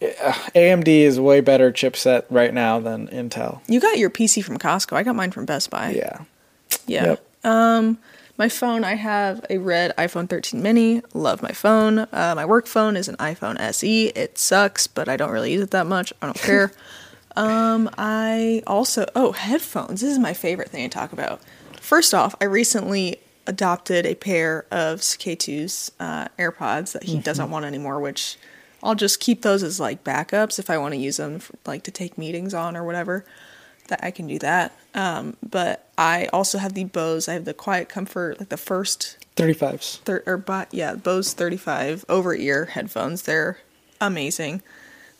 [0.00, 3.60] AMD is way better chipset right now than Intel.
[3.66, 4.94] you got your PC from Costco.
[4.94, 5.90] I got mine from Best Buy.
[5.90, 6.24] Yeah.
[6.86, 7.04] Yeah.
[7.04, 7.26] Yep.
[7.44, 7.98] Um,
[8.38, 11.02] my phone, I have a red iPhone 13 mini.
[11.14, 12.00] Love my phone.
[12.00, 14.08] Uh, my work phone is an iPhone SE.
[14.08, 16.12] It sucks, but I don't really use it that much.
[16.20, 16.72] I don't care.
[17.36, 20.02] um, I also, oh, headphones.
[20.02, 21.40] This is my favorite thing to talk about.
[21.80, 27.64] First off, I recently adopted a pair of K2's uh, AirPods that he doesn't want
[27.64, 28.36] anymore, which
[28.86, 31.82] I'll just keep those as like backups if I want to use them for, like
[31.84, 33.24] to take meetings on or whatever
[33.88, 34.72] that I can do that.
[34.94, 37.28] Um, but I also have the Bose.
[37.28, 39.98] I have the Quiet Comfort, like the first 35s.
[40.00, 43.22] thir- or but yeah, Bose 35 over ear headphones.
[43.22, 43.58] They're
[44.00, 44.62] amazing.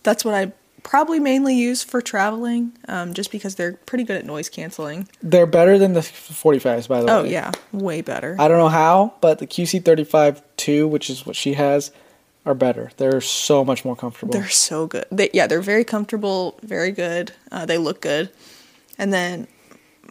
[0.02, 0.52] That's what I
[0.82, 5.08] probably mainly use for traveling, um, just because they're pretty good at noise canceling.
[5.22, 7.28] They're better than the 45s, by the Oh way.
[7.28, 8.36] Oh yeah, way better.
[8.38, 11.90] I don't know how, but the QC35 2, which is what she has,
[12.46, 12.90] are better.
[12.96, 14.32] They're so much more comfortable.
[14.32, 15.04] They're so good.
[15.10, 17.32] They, yeah, they're very comfortable, very good.
[17.52, 18.30] Uh, they look good.
[18.96, 19.48] And then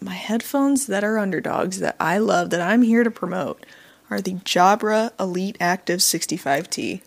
[0.02, 3.66] my headphones that are underdogs that I love that I'm here to promote
[4.10, 7.02] are the Jabra Elite Active 65T.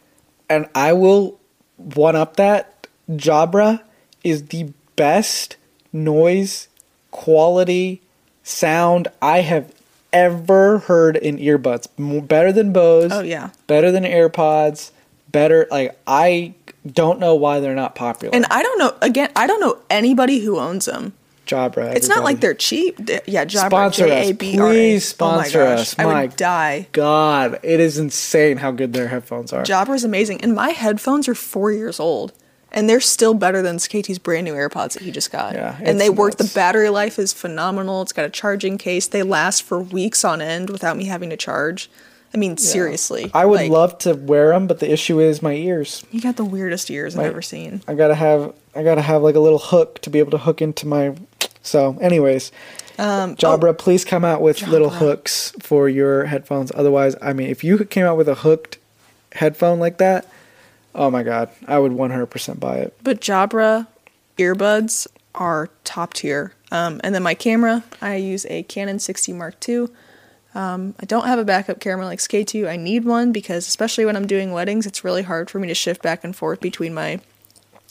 [0.49, 1.39] and I will
[1.77, 2.87] one up that.
[3.11, 3.83] Jabra
[4.25, 5.57] is the best
[5.93, 6.69] noise
[7.11, 8.03] quality
[8.43, 9.73] sound I have
[10.13, 11.87] ever heard in earbuds.
[12.27, 13.13] Better than Bose.
[13.13, 13.51] Oh yeah.
[13.67, 14.91] Better than AirPods.
[15.31, 16.55] Better like I
[16.91, 18.35] don't know why they're not popular.
[18.35, 18.97] And I don't know.
[19.03, 21.13] Again, I don't know anybody who owns them.
[21.49, 21.95] Jabra.
[21.97, 22.99] It's not like they're cheap.
[23.27, 23.69] Yeah, Jabra.
[23.69, 24.33] Sponsor us.
[24.39, 25.99] Please sponsor oh my gosh, us.
[25.99, 26.89] I My would die.
[26.93, 29.63] God, it is insane how good their headphones are.
[29.65, 32.35] Jabra is amazing, and my headphones are four years old,
[32.71, 35.55] and they're still better than KT's brand new AirPods that he just got.
[35.55, 36.37] Yeah, and they it's work.
[36.37, 38.03] The battery life is phenomenal.
[38.03, 39.07] It's got a charging case.
[39.07, 41.91] They last for weeks on end without me having to charge.
[42.35, 43.31] I mean, seriously.
[43.33, 46.05] I would like, love to wear them, but the issue is my ears.
[46.11, 47.83] You got the weirdest ears My- I've ever seen.
[47.89, 50.61] I gotta have I gotta have like a little hook to be able to hook
[50.63, 51.15] into my.
[51.63, 52.53] So, anyways,
[52.99, 56.73] Um, Jabra, please come out with little hooks for your headphones.
[56.75, 58.79] Otherwise, I mean, if you came out with a hooked
[59.33, 60.27] headphone like that,
[60.95, 62.97] oh my god, I would 100% buy it.
[63.03, 63.87] But Jabra
[64.37, 66.53] earbuds are top tier.
[66.71, 69.89] Um, and then my camera, I use a Canon 6D Mark II.
[70.55, 72.69] Um, I don't have a backup camera like Saketu.
[72.69, 75.75] I need one because, especially when I'm doing weddings, it's really hard for me to
[75.75, 77.21] shift back and forth between my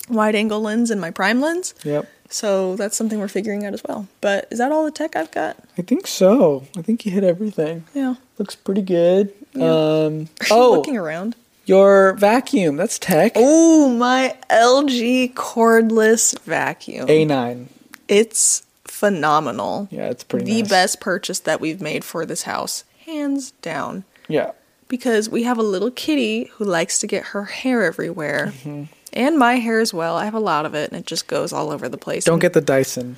[0.09, 1.73] wide angle lens and my prime lens.
[1.83, 2.09] Yep.
[2.29, 4.07] So that's something we're figuring out as well.
[4.19, 5.57] But is that all the tech I've got?
[5.77, 6.65] I think so.
[6.77, 7.85] I think you hit everything.
[7.93, 8.15] Yeah.
[8.37, 9.33] Looks pretty good.
[9.53, 9.63] Yeah.
[10.05, 11.35] Um, oh, Looking around.
[11.65, 12.75] your vacuum.
[12.75, 13.31] That's tech.
[13.35, 17.07] Oh, my LG cordless vacuum.
[17.07, 17.67] A9.
[18.09, 19.87] It's phenomenal.
[19.91, 20.69] Yeah, it's pretty the nice.
[20.69, 24.03] best purchase that we've made for this house, hands down.
[24.27, 24.51] Yeah.
[24.87, 28.53] Because we have a little kitty who likes to get her hair everywhere.
[28.55, 28.83] Mm-hmm.
[29.13, 30.15] And my hair as well.
[30.15, 32.25] I have a lot of it and it just goes all over the place.
[32.25, 33.17] Don't And- get the Dyson.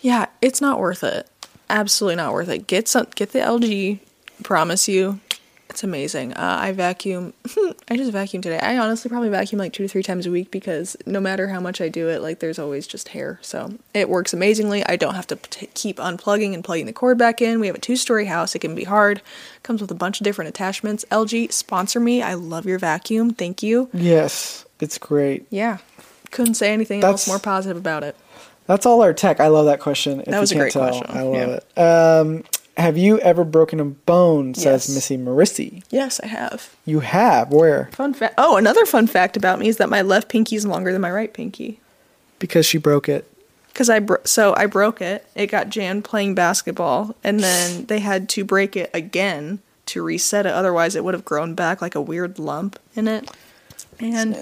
[0.00, 1.28] Yeah, it's not worth it.
[1.70, 2.66] Absolutely not worth it.
[2.66, 3.98] Get some get the LG.
[4.44, 5.18] Promise you.
[5.70, 6.32] It's amazing.
[6.32, 7.34] Uh, I vacuum.
[7.90, 8.58] I just vacuum today.
[8.58, 11.60] I honestly probably vacuum like two to three times a week because no matter how
[11.60, 13.38] much I do it, like there's always just hair.
[13.42, 14.84] So it works amazingly.
[14.86, 17.60] I don't have to t- keep unplugging and plugging the cord back in.
[17.60, 18.54] We have a two story house.
[18.54, 19.20] It can be hard.
[19.62, 21.04] Comes with a bunch of different attachments.
[21.10, 22.22] LG, sponsor me.
[22.22, 23.34] I love your vacuum.
[23.34, 23.90] Thank you.
[23.92, 25.46] Yes, it's great.
[25.50, 25.78] Yeah.
[26.30, 28.16] Couldn't say anything That's- else more positive about it.
[28.66, 29.40] That's all our tech.
[29.40, 30.20] I love that question.
[30.20, 31.00] If That was a you can't great tell.
[31.00, 31.16] question.
[31.16, 31.82] I love Yeah.
[31.82, 32.26] it.
[32.26, 32.44] Um,
[32.78, 34.54] have you ever broken a bone?
[34.54, 34.94] Says Yes.
[34.94, 35.82] Missy Marissi.
[35.90, 36.74] Yes, I have.
[36.86, 37.50] You have.
[37.52, 37.90] Where?
[37.92, 38.34] Fun fact.
[38.38, 41.10] Oh, another fun fact about me is that my left pinky is longer than my
[41.10, 41.80] right pinky.
[42.38, 43.30] Because she broke it.
[43.74, 45.24] Cause I bro- so I broke it.
[45.36, 50.46] It got jammed playing basketball, and then they had to break it again to reset
[50.46, 50.52] it.
[50.52, 53.30] Otherwise, it would have grown back like a weird lump in it.
[54.00, 54.36] And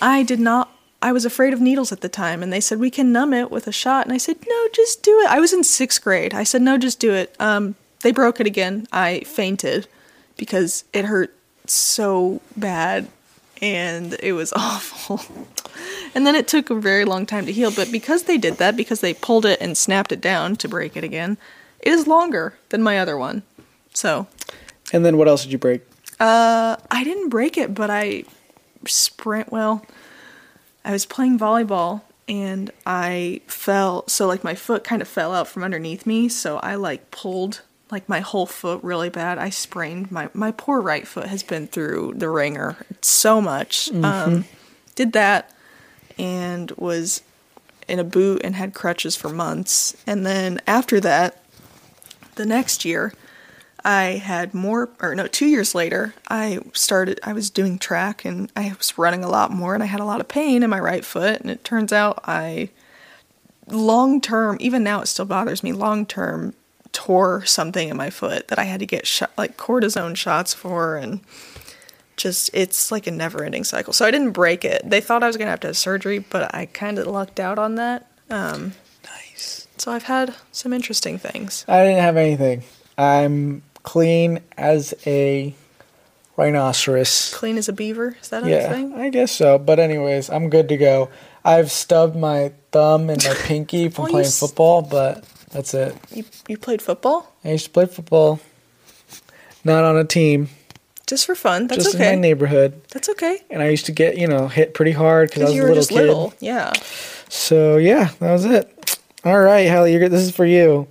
[0.00, 0.75] I did not.
[1.02, 3.50] I was afraid of needles at the time, and they said we can numb it
[3.50, 5.28] with a shot, and I said no, just do it.
[5.30, 6.34] I was in sixth grade.
[6.34, 7.34] I said no, just do it.
[7.38, 8.86] Um, they broke it again.
[8.92, 9.88] I fainted
[10.36, 11.34] because it hurt
[11.66, 13.08] so bad,
[13.60, 15.20] and it was awful.
[16.14, 18.74] And then it took a very long time to heal, but because they did that,
[18.76, 21.36] because they pulled it and snapped it down to break it again,
[21.80, 23.42] it is longer than my other one.
[23.92, 24.26] So,
[24.92, 25.82] And then what else did you break?
[26.18, 28.24] uh, I didn't break it, but I
[28.86, 29.52] sprint.
[29.52, 29.84] Well,
[30.86, 34.04] I was playing volleyball and I fell.
[34.08, 36.28] So, like, my foot kind of fell out from underneath me.
[36.28, 37.60] So, I like pulled
[37.90, 39.38] like my whole foot really bad.
[39.38, 43.92] I sprained my my poor right foot has been through the ringer so much.
[43.92, 44.44] Um,
[44.94, 45.52] did that
[46.18, 47.22] and was
[47.86, 49.96] in a boot and had crutches for months.
[50.06, 51.42] And then after that,
[52.34, 53.12] the next year,
[53.86, 58.50] I had more, or no, two years later, I started, I was doing track and
[58.56, 60.80] I was running a lot more and I had a lot of pain in my
[60.80, 61.40] right foot.
[61.40, 62.70] And it turns out I,
[63.68, 66.54] long term, even now it still bothers me, long term
[66.90, 70.96] tore something in my foot that I had to get shot, like cortisone shots for.
[70.96, 71.20] And
[72.16, 73.92] just, it's like a never ending cycle.
[73.92, 74.82] So I didn't break it.
[74.84, 77.38] They thought I was going to have to have surgery, but I kind of lucked
[77.38, 78.10] out on that.
[78.30, 78.72] Um,
[79.04, 79.68] Nice.
[79.78, 81.64] so I've had some interesting things.
[81.68, 82.64] I didn't have anything.
[82.98, 85.54] I'm clean as a
[86.36, 87.32] rhinoceros.
[87.32, 88.16] Clean as a beaver.
[88.20, 88.92] Is that a Yeah, thing?
[88.94, 89.56] I guess so.
[89.58, 91.08] But anyways, I'm good to go.
[91.44, 95.24] I've stubbed my thumb and my pinky oh, from Oh, you playing s- football, but
[95.52, 95.96] that's it.
[96.12, 98.40] You you played football I used to play football,
[99.64, 100.48] not on a team,
[101.06, 101.68] just for fun.
[101.68, 102.08] That's just okay.
[102.12, 102.82] in my neighborhood.
[102.90, 103.38] That's okay.
[103.48, 105.68] And I used to get, you know, hit pretty hard because I was you a
[105.68, 105.96] little just kid.
[106.00, 106.34] little.
[106.40, 106.72] Yeah.
[107.28, 108.98] So yeah, that was it.
[109.24, 110.88] All right, Hallie, you're, this is for you.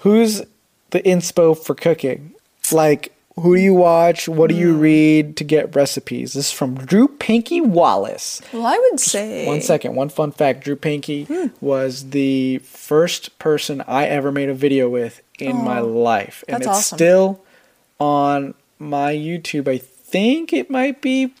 [0.00, 0.42] Who's
[0.90, 2.33] the inspo for cooking?
[2.72, 4.28] Like, who do you watch?
[4.28, 4.60] What do Hmm.
[4.60, 6.34] you read to get recipes?
[6.34, 8.40] This is from Drew Pinky Wallace.
[8.52, 11.46] Well, I would say One second, one fun fact: Drew Pinky Hmm.
[11.60, 16.66] was the first person I ever made a video with in my life, and it's
[16.68, 16.96] awesome.
[16.96, 17.40] still
[17.98, 19.66] on my YouTube.
[19.68, 21.32] I think it might be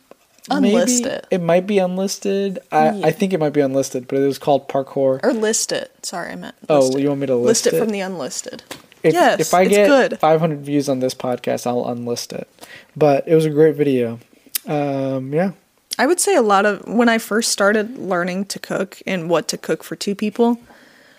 [0.50, 1.40] Unlist maybe it.
[1.40, 2.58] Might be unlisted.
[2.70, 3.06] I, Yeah.
[3.06, 5.20] I think it might be unlisted, but it was called parkour.
[5.24, 5.90] Or list it.
[6.02, 6.54] Sorry, I meant.
[6.68, 7.78] Oh, you want me to list list it it?
[7.78, 8.62] from the unlisted?
[9.04, 10.18] If, yes, if I get good.
[10.18, 12.48] 500 views on this podcast, I'll unlist it.
[12.96, 14.18] But it was a great video.
[14.66, 15.52] Um, yeah.
[15.98, 19.46] I would say a lot of when I first started learning to cook and what
[19.48, 20.58] to cook for two people,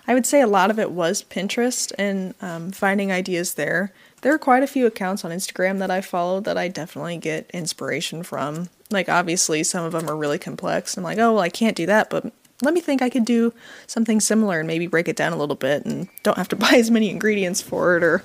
[0.07, 3.93] I would say a lot of it was Pinterest and um, finding ideas there.
[4.21, 7.49] There are quite a few accounts on Instagram that I follow that I definitely get
[7.51, 8.69] inspiration from.
[8.89, 10.97] Like, obviously, some of them are really complex.
[10.97, 13.53] I'm like, oh, well, I can't do that, but let me think I could do
[13.88, 16.74] something similar and maybe break it down a little bit and don't have to buy
[16.76, 18.24] as many ingredients for it or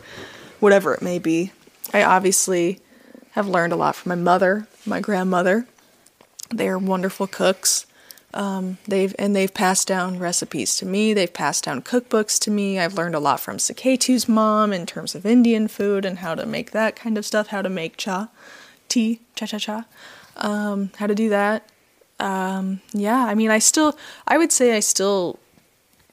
[0.61, 1.53] whatever it may be.
[1.93, 2.81] I obviously
[3.33, 5.67] have learned a lot from my mother, my grandmother,
[6.51, 7.87] they are wonderful cooks.
[8.33, 11.15] Um, they've and they've passed down recipes to me.
[11.15, 12.79] They've passed down cookbooks to me.
[12.79, 16.47] I've learned a lot from Saketu's mom in terms of Indian food and how to
[16.47, 17.49] make that kind of stuff.
[17.49, 18.29] How to make cha,
[18.89, 19.85] tea, cha cha cha.
[20.37, 21.69] Um, how to do that.
[22.21, 23.97] Um, yeah, I mean, I still,
[24.29, 25.39] I would say I still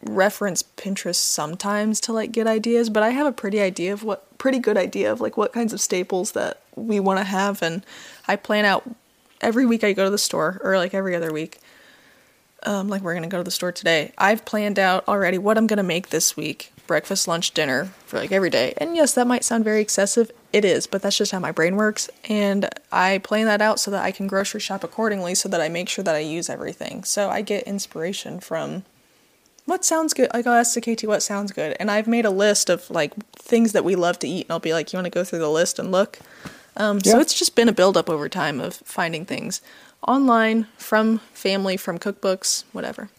[0.02, 4.24] reference Pinterest sometimes to like get ideas, but I have a pretty idea of what
[4.38, 7.84] pretty good idea of like what kinds of staples that we want to have and
[8.28, 8.88] I plan out
[9.42, 11.60] every week I go to the store or like every other week.
[12.64, 14.14] Um, like we're gonna go to the store today.
[14.18, 16.72] I've planned out already what I'm gonna make this week.
[16.88, 18.74] Breakfast, lunch, dinner for like every day.
[18.78, 20.32] And yes, that might sound very excessive.
[20.54, 22.10] It is, but that's just how my brain works.
[22.28, 25.70] And I plan that out so that I can grocery shop accordingly so that I
[25.70, 27.04] make sure that I use everything.
[27.04, 28.84] So I get inspiration from
[29.66, 30.30] what sounds good.
[30.34, 31.76] Like I'll ask the KT what sounds good.
[31.80, 34.60] And I've made a list of like things that we love to eat and I'll
[34.60, 36.20] be like, You wanna go through the list and look?
[36.78, 39.62] Um, So it's just been a buildup over time of finding things
[40.08, 43.10] online from family, from cookbooks, whatever.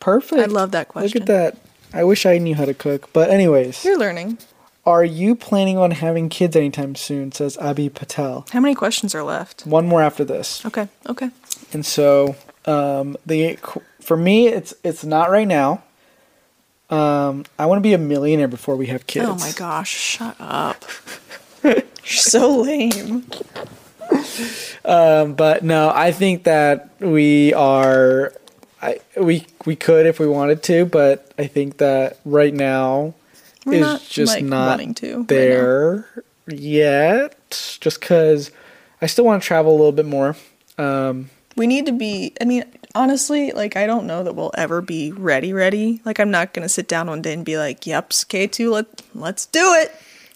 [0.00, 0.40] Perfect.
[0.40, 1.20] I love that question.
[1.20, 1.67] Look at that.
[1.92, 3.10] I wish I knew how to cook.
[3.12, 4.38] But, anyways, You're learning.
[4.84, 7.32] are you planning on having kids anytime soon?
[7.32, 8.46] Says Abhi Patel.
[8.52, 9.66] How many questions are left?
[9.66, 10.64] One more after this.
[10.66, 11.30] Okay, okay.
[11.72, 12.36] And so,
[12.66, 13.58] um, the
[14.00, 15.82] for me, it's it's not right now.
[16.90, 19.26] Um, I want to be a millionaire before we have kids.
[19.28, 20.84] Oh my gosh, shut up.
[21.62, 23.26] You're so lame.
[24.84, 28.32] Um, but no, I think that we are.
[28.80, 33.14] I we we could if we wanted to, but I think that right now
[33.64, 37.78] We're is not just like not wanting to right there yet.
[37.80, 38.50] Just because
[39.02, 40.36] I still want to travel a little bit more.
[40.76, 42.64] Um, we need to be i mean
[42.94, 46.68] honestly like i don't know that we'll ever be ready ready like i'm not gonna
[46.68, 49.94] sit down one day and be like yep k2 let, let's do it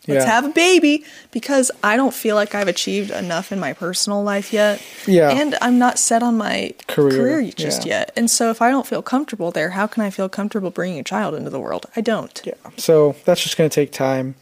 [0.09, 0.31] let's Yeah.
[0.31, 4.53] have a baby because i don't feel like i've achieved enough in my personal life
[4.53, 5.31] yet Yeah.
[5.31, 7.99] and i'm not set on my Career, career, just yeah.
[8.01, 10.99] yet and so if i don't feel comfortable there how can i feel comfortable bringing
[10.99, 14.35] a child into the world i don't yeah, so that's just going to take time.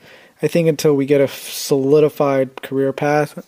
[0.42, 3.46] I think until we get a solidified career path,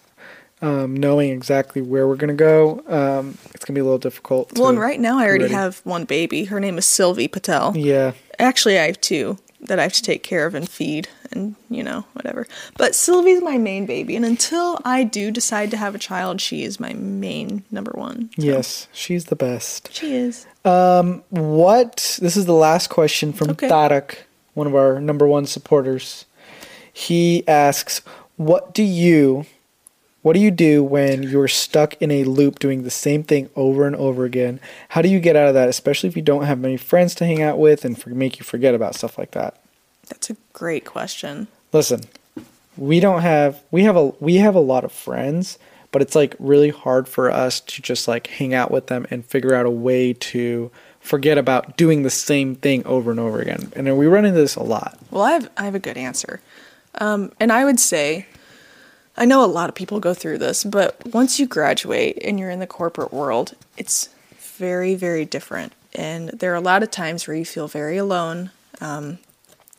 [0.60, 3.98] um, knowing exactly where we're going to go, um, it's going to be a little
[3.98, 4.56] difficult.
[4.58, 5.54] well and right now i already ready.
[5.54, 9.82] have one baby her name is sylvie patel Yeah, Actually, I have two that I
[9.84, 12.46] have to take care of and feed and, you know, whatever.
[12.76, 14.16] But Sylvie's my main baby.
[14.16, 18.30] And until I do decide to have a child, she is my main number one.
[18.36, 19.92] So, yes, she's the best.
[19.92, 20.46] She is.
[20.64, 22.18] Um, What?
[22.20, 23.68] This is the last question from Okay.
[23.68, 24.16] Tarak,
[24.54, 26.24] one of our number one supporters.
[26.92, 28.02] He asks,
[28.36, 29.46] "What do you,
[30.22, 33.86] what do you do when you're stuck in a loop doing the same thing over
[33.86, 34.60] and over again?
[34.90, 37.26] How do you get out of that, especially if you don't have many friends to
[37.26, 39.60] hang out with and for, make you forget about stuff like that?"
[40.08, 41.48] That's a great question.
[41.72, 42.02] Listen,
[42.76, 45.58] we don't have we have a we have a lot of friends,
[45.90, 49.24] but it's like really hard for us to just like hang out with them and
[49.24, 50.70] figure out a way to
[51.00, 53.72] forget about doing the same thing over and over again.
[53.74, 54.98] And we run into this a lot.
[55.10, 56.40] Well, I have, I have a good answer.
[56.96, 58.26] Um, and I would say,
[59.16, 62.50] I know a lot of people go through this, but once you graduate and you're
[62.50, 64.08] in the corporate world, it's
[64.38, 65.74] very, very different.
[65.94, 68.50] And there are a lot of times where you feel very alone.
[68.80, 69.18] Um,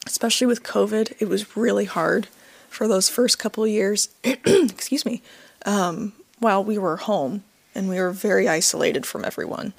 [0.05, 2.27] especially with COVID, it was really hard
[2.69, 4.09] for those first couple years.
[4.23, 5.21] excuse me.
[5.65, 9.73] Um, while we were home and we were very isolated from everyone.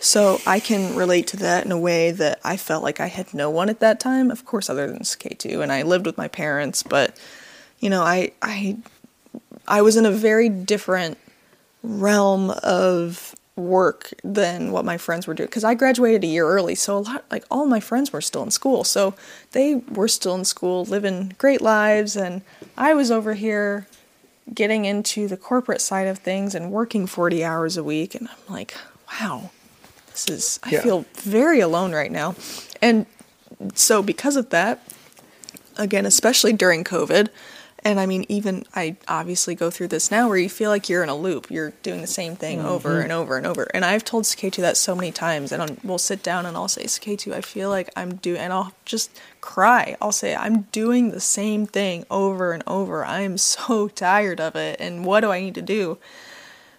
[0.00, 3.32] So I can relate to that in a way that I felt like I had
[3.32, 6.26] no one at that time, of course, other than K2, and I lived with my
[6.26, 6.82] parents.
[6.82, 7.16] But
[7.82, 8.78] you know, I I
[9.68, 11.18] I was in a very different
[11.82, 16.74] realm of work than what my friends were doing because I graduated a year early,
[16.74, 19.14] so a lot like all my friends were still in school, so
[19.50, 22.42] they were still in school, living great lives, and
[22.78, 23.86] I was over here
[24.54, 28.52] getting into the corporate side of things and working 40 hours a week and I'm
[28.54, 28.74] like,
[29.12, 29.50] wow,
[30.10, 30.82] this is I Yeah.
[30.82, 32.34] feel very alone right now.
[32.80, 33.06] And
[33.74, 34.80] so because of that,
[35.76, 37.28] again, especially during COVID
[37.84, 41.02] And I mean, even I obviously go through this now where you feel like you're
[41.02, 41.50] in a loop.
[41.50, 43.02] You're doing the same thing over mm-hmm.
[43.02, 43.64] and over and over.
[43.74, 45.50] And I've told Saketu that so many times.
[45.50, 48.52] And i we'll sit down and I'll say, Saketu, I feel like I'm doing, and
[48.52, 49.10] I'll just
[49.40, 49.96] cry.
[50.00, 53.04] I'll say, I'm doing the same thing over and over.
[53.04, 54.80] I am so tired of it.
[54.80, 55.98] And what do I need to do?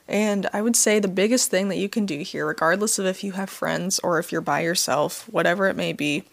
[0.08, 3.26] And I would say the biggest thing that you can do here, regardless of if
[3.26, 6.24] you have friends or if you're by yourself, whatever it may be,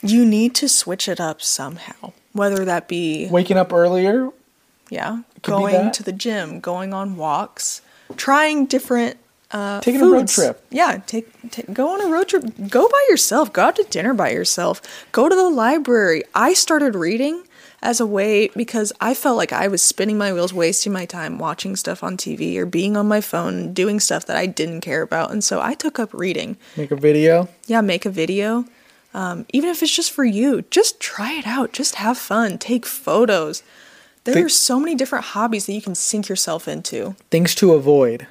[0.00, 2.12] you need to switch it up somehow.
[2.32, 4.30] Whether that be Waking up earlier.
[4.90, 7.82] yeah, going to the gym, going on walks,
[8.16, 9.18] trying different
[9.50, 10.64] uh, Taking a road trip.
[10.70, 12.44] Yeah, take, take go on a road trip.
[12.70, 13.52] Go by yourself.
[13.52, 14.80] Go out to dinner by yourself.
[15.12, 16.22] Go to the library.
[16.34, 17.44] I started reading
[17.82, 21.38] as a way because I felt like I was spinning my wheels, wasting my time
[21.38, 25.02] watching stuff on TV or being on my phone, doing stuff that I didn't care
[25.02, 27.48] about, and so I took up reading Make a video.
[27.66, 28.64] yeah, make a video.
[29.14, 31.72] Um, even if it's just for you, just try it out.
[31.72, 32.58] Just have fun.
[32.58, 33.62] Take photos.
[34.24, 37.16] There are so many different hobbies that you can sink yourself into.
[37.30, 38.26] Things to avoid.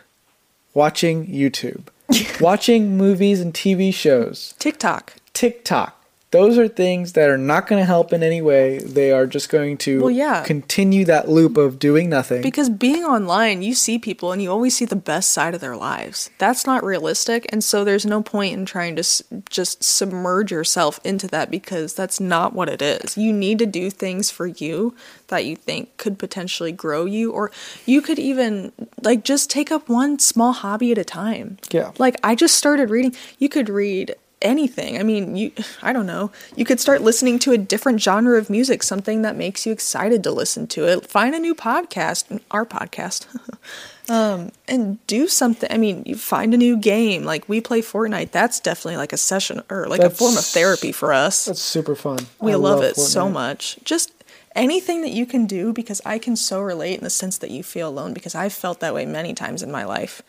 [0.73, 1.88] Watching YouTube.
[2.41, 4.53] Watching movies and TV shows.
[4.57, 5.15] TikTok.
[5.34, 6.00] TikTok.
[6.32, 8.79] Those are things that are not going to help in any way.
[8.79, 10.43] They are just going to Well, yeah.
[10.45, 12.41] continue that loop of doing nothing.
[12.41, 15.75] Because being online, you see people and you always see the best side of their
[15.75, 16.29] lives.
[16.38, 17.45] That's not realistic.
[17.49, 21.93] And so there's no point in trying to s- just submerge yourself into that because
[21.93, 23.17] that's not what it is.
[23.17, 24.95] You need to do things for you
[25.27, 27.51] that you think could potentially grow you, or
[27.86, 28.71] you could even,
[29.01, 31.57] like, just take up one small hobby at a time.
[31.71, 31.91] Yeah.
[31.97, 33.13] Like, I just started reading.
[33.38, 34.99] You could read anything.
[34.99, 36.31] I mean, you I don't know.
[36.55, 40.23] You could start listening to a different genre of music, something that makes you excited
[40.23, 41.05] to listen to it.
[41.07, 43.27] Find a new podcast, our podcast.
[44.09, 45.71] um and do something.
[45.71, 47.23] I mean, you find a new game.
[47.23, 48.31] Like we play Fortnite.
[48.31, 51.45] That's definitely like a session or like a form of therapy for us.
[51.45, 52.27] That's super fun.
[52.39, 53.77] We I love, it so much.
[53.83, 54.11] Just
[54.55, 57.63] anything that you can do because I can so relate in the sense that you
[57.63, 60.21] feel alone because I've felt that way many times in my life.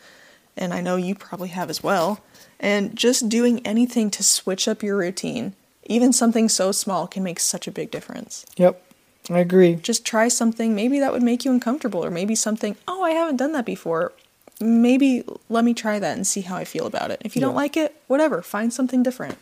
[0.55, 2.21] And I know you probably have as well.
[2.59, 5.53] And just doing anything to switch up your routine,
[5.85, 8.45] even something so small, can make such a big difference.
[8.57, 8.81] Yep.
[9.29, 9.75] I agree.
[9.75, 13.37] Just try something, maybe that would make you uncomfortable, or maybe something, oh, I haven't
[13.37, 14.11] done that before.
[14.59, 17.21] Maybe let me try that and see how I feel about it.
[17.23, 19.37] If you don't like it, whatever, find something different.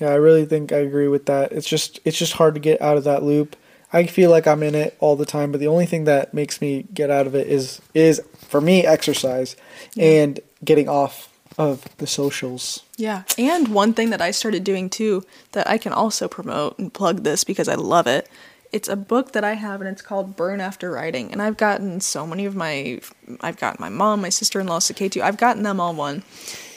[0.00, 1.52] Yeah, I really think I agree with that.
[1.52, 3.54] It's just it's just hard to get out of that loop.
[3.92, 6.60] I feel like I'm in it all the time, but the only thing that makes
[6.60, 9.54] me get out of it is is for me exercise
[9.96, 12.84] and getting off of the socials.
[12.96, 13.24] Yeah.
[13.38, 17.24] And one thing that I started doing too that I can also promote and plug
[17.24, 18.28] this because I love it.
[18.72, 21.30] It's a book that I have and it's called Burn After Writing.
[21.30, 23.00] And I've gotten so many of my
[23.42, 26.22] I've gotten my mom, my sister-in-law, Saketu, I've gotten them all one.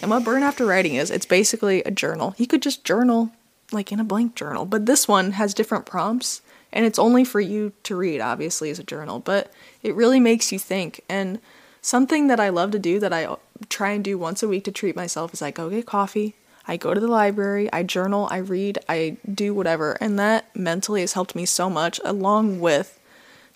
[0.01, 2.35] And what Burn After Writing is, it's basically a journal.
[2.37, 3.31] You could just journal
[3.71, 7.39] like in a blank journal, but this one has different prompts and it's only for
[7.39, 9.51] you to read obviously as a journal, but
[9.81, 11.39] it really makes you think and
[11.81, 13.35] something that I love to do that I
[13.69, 16.35] try and do once a week to treat myself is I go get coffee,
[16.67, 19.97] I go to the library, I journal, I read, I do whatever.
[20.01, 22.99] And that mentally has helped me so much, along with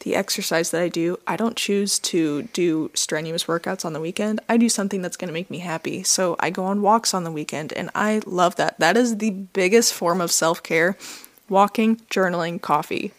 [0.02, 1.18] the exercise that I do.
[1.28, 4.40] I don't choose to do strenuous workouts on the weekend.
[4.48, 6.04] I do something that's going to make me happy.
[6.04, 8.80] So I go on walks on the weekend, and I love that.
[8.80, 10.98] That is the biggest form of self care
[11.50, 13.12] walking, journaling, coffee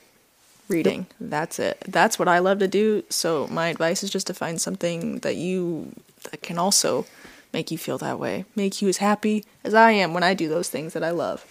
[0.69, 1.07] reading.
[1.21, 1.83] That's it.
[1.87, 3.03] That's what I love to do.
[3.11, 5.93] So my advice is just to find something that you
[6.31, 7.07] that can also
[7.53, 10.49] make you feel that way, make you as happy as I am when I do
[10.49, 11.45] those things that I love.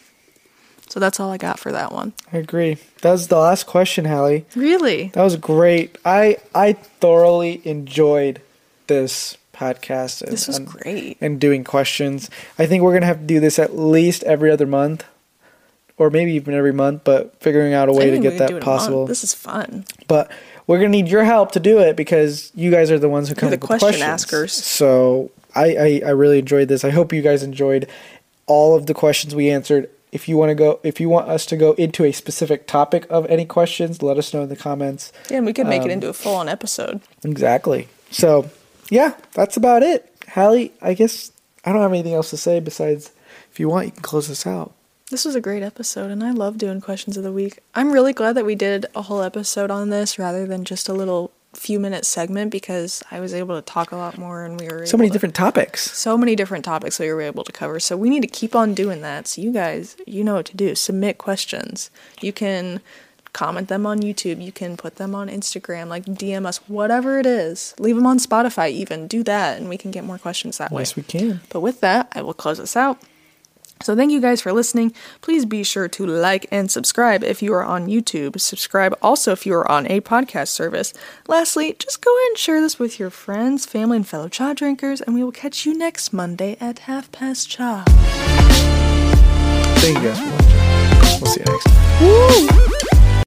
[0.90, 2.14] So that's all I got for that one.
[2.34, 2.78] I agree.
[3.02, 4.46] That was the last question, Hallie.
[4.56, 5.10] Really?
[5.14, 5.98] That was great.
[6.04, 8.42] I I thoroughly enjoyed
[8.88, 10.24] this podcast.
[10.24, 11.18] And, This was and- great.
[11.22, 12.30] And doing questions.
[12.58, 15.04] I think we're gonna have to do this at least every other month,
[15.98, 17.02] or maybe even every month.
[17.04, 18.64] But figuring out a way to get that it a month.
[18.66, 19.06] possible.
[19.06, 19.86] This is fun.
[20.08, 20.32] But
[20.70, 23.34] we're gonna need your help to do it because you guys are the ones who
[23.36, 24.04] come the up with question questions.
[24.04, 24.54] askers.
[24.54, 26.86] So I, I I really enjoyed this.
[26.86, 27.88] I hope you guys enjoyed
[28.46, 29.90] all of the questions we answered.
[30.12, 33.06] If you want to go, if you want us to go into a specific topic
[33.10, 35.12] of any questions, let us know in the comments.
[35.30, 37.02] Yeah, and we could make Um, it into a full on episode.
[37.24, 37.88] Exactly.
[38.12, 38.50] So
[38.92, 40.06] yeah, that's about it.
[40.36, 41.32] Hallie, I guess
[41.66, 43.12] I don't have anything else to say besides
[43.52, 44.74] if you want, you can close this out.
[45.10, 47.60] This was a great episode, and I love doing questions of the week.
[47.74, 50.94] I'm really glad that we did a whole episode on this rather than just a
[50.94, 54.68] little few minute segment because I was able to talk a lot more and we
[54.68, 55.98] were So many to- different topics.
[55.98, 57.80] so many different topics we were able to cover.
[57.80, 59.28] So we need to keep on doing that.
[59.28, 60.76] So you guys, you know what to do.
[60.76, 61.90] Submit questions.
[62.22, 62.80] You can
[63.34, 64.44] comment them on YouTube.
[64.44, 67.74] You can put them on Instagram, like DM us, whatever it is.
[67.80, 69.08] Leave them on Spotify even.
[69.08, 70.82] Do that and we can get more questions that way.
[70.82, 71.42] Yes, we can.
[71.50, 73.00] But with that, I will close us out.
[73.82, 74.94] So thank you guys for listening.
[75.22, 78.40] Please be sure to like and subscribe if you are on YouTube.
[78.40, 80.94] Subscribe also if you are on a podcast service.
[81.28, 85.02] Lastly, just go ahead and share this with your friends, family, and fellow chai drinkers,
[85.02, 87.84] and we will catch you next Monday at half past chai.
[89.78, 91.22] Thank you guys for watching.
[91.22, 93.00] We'll see you next time.
[93.04, 93.09] Woo!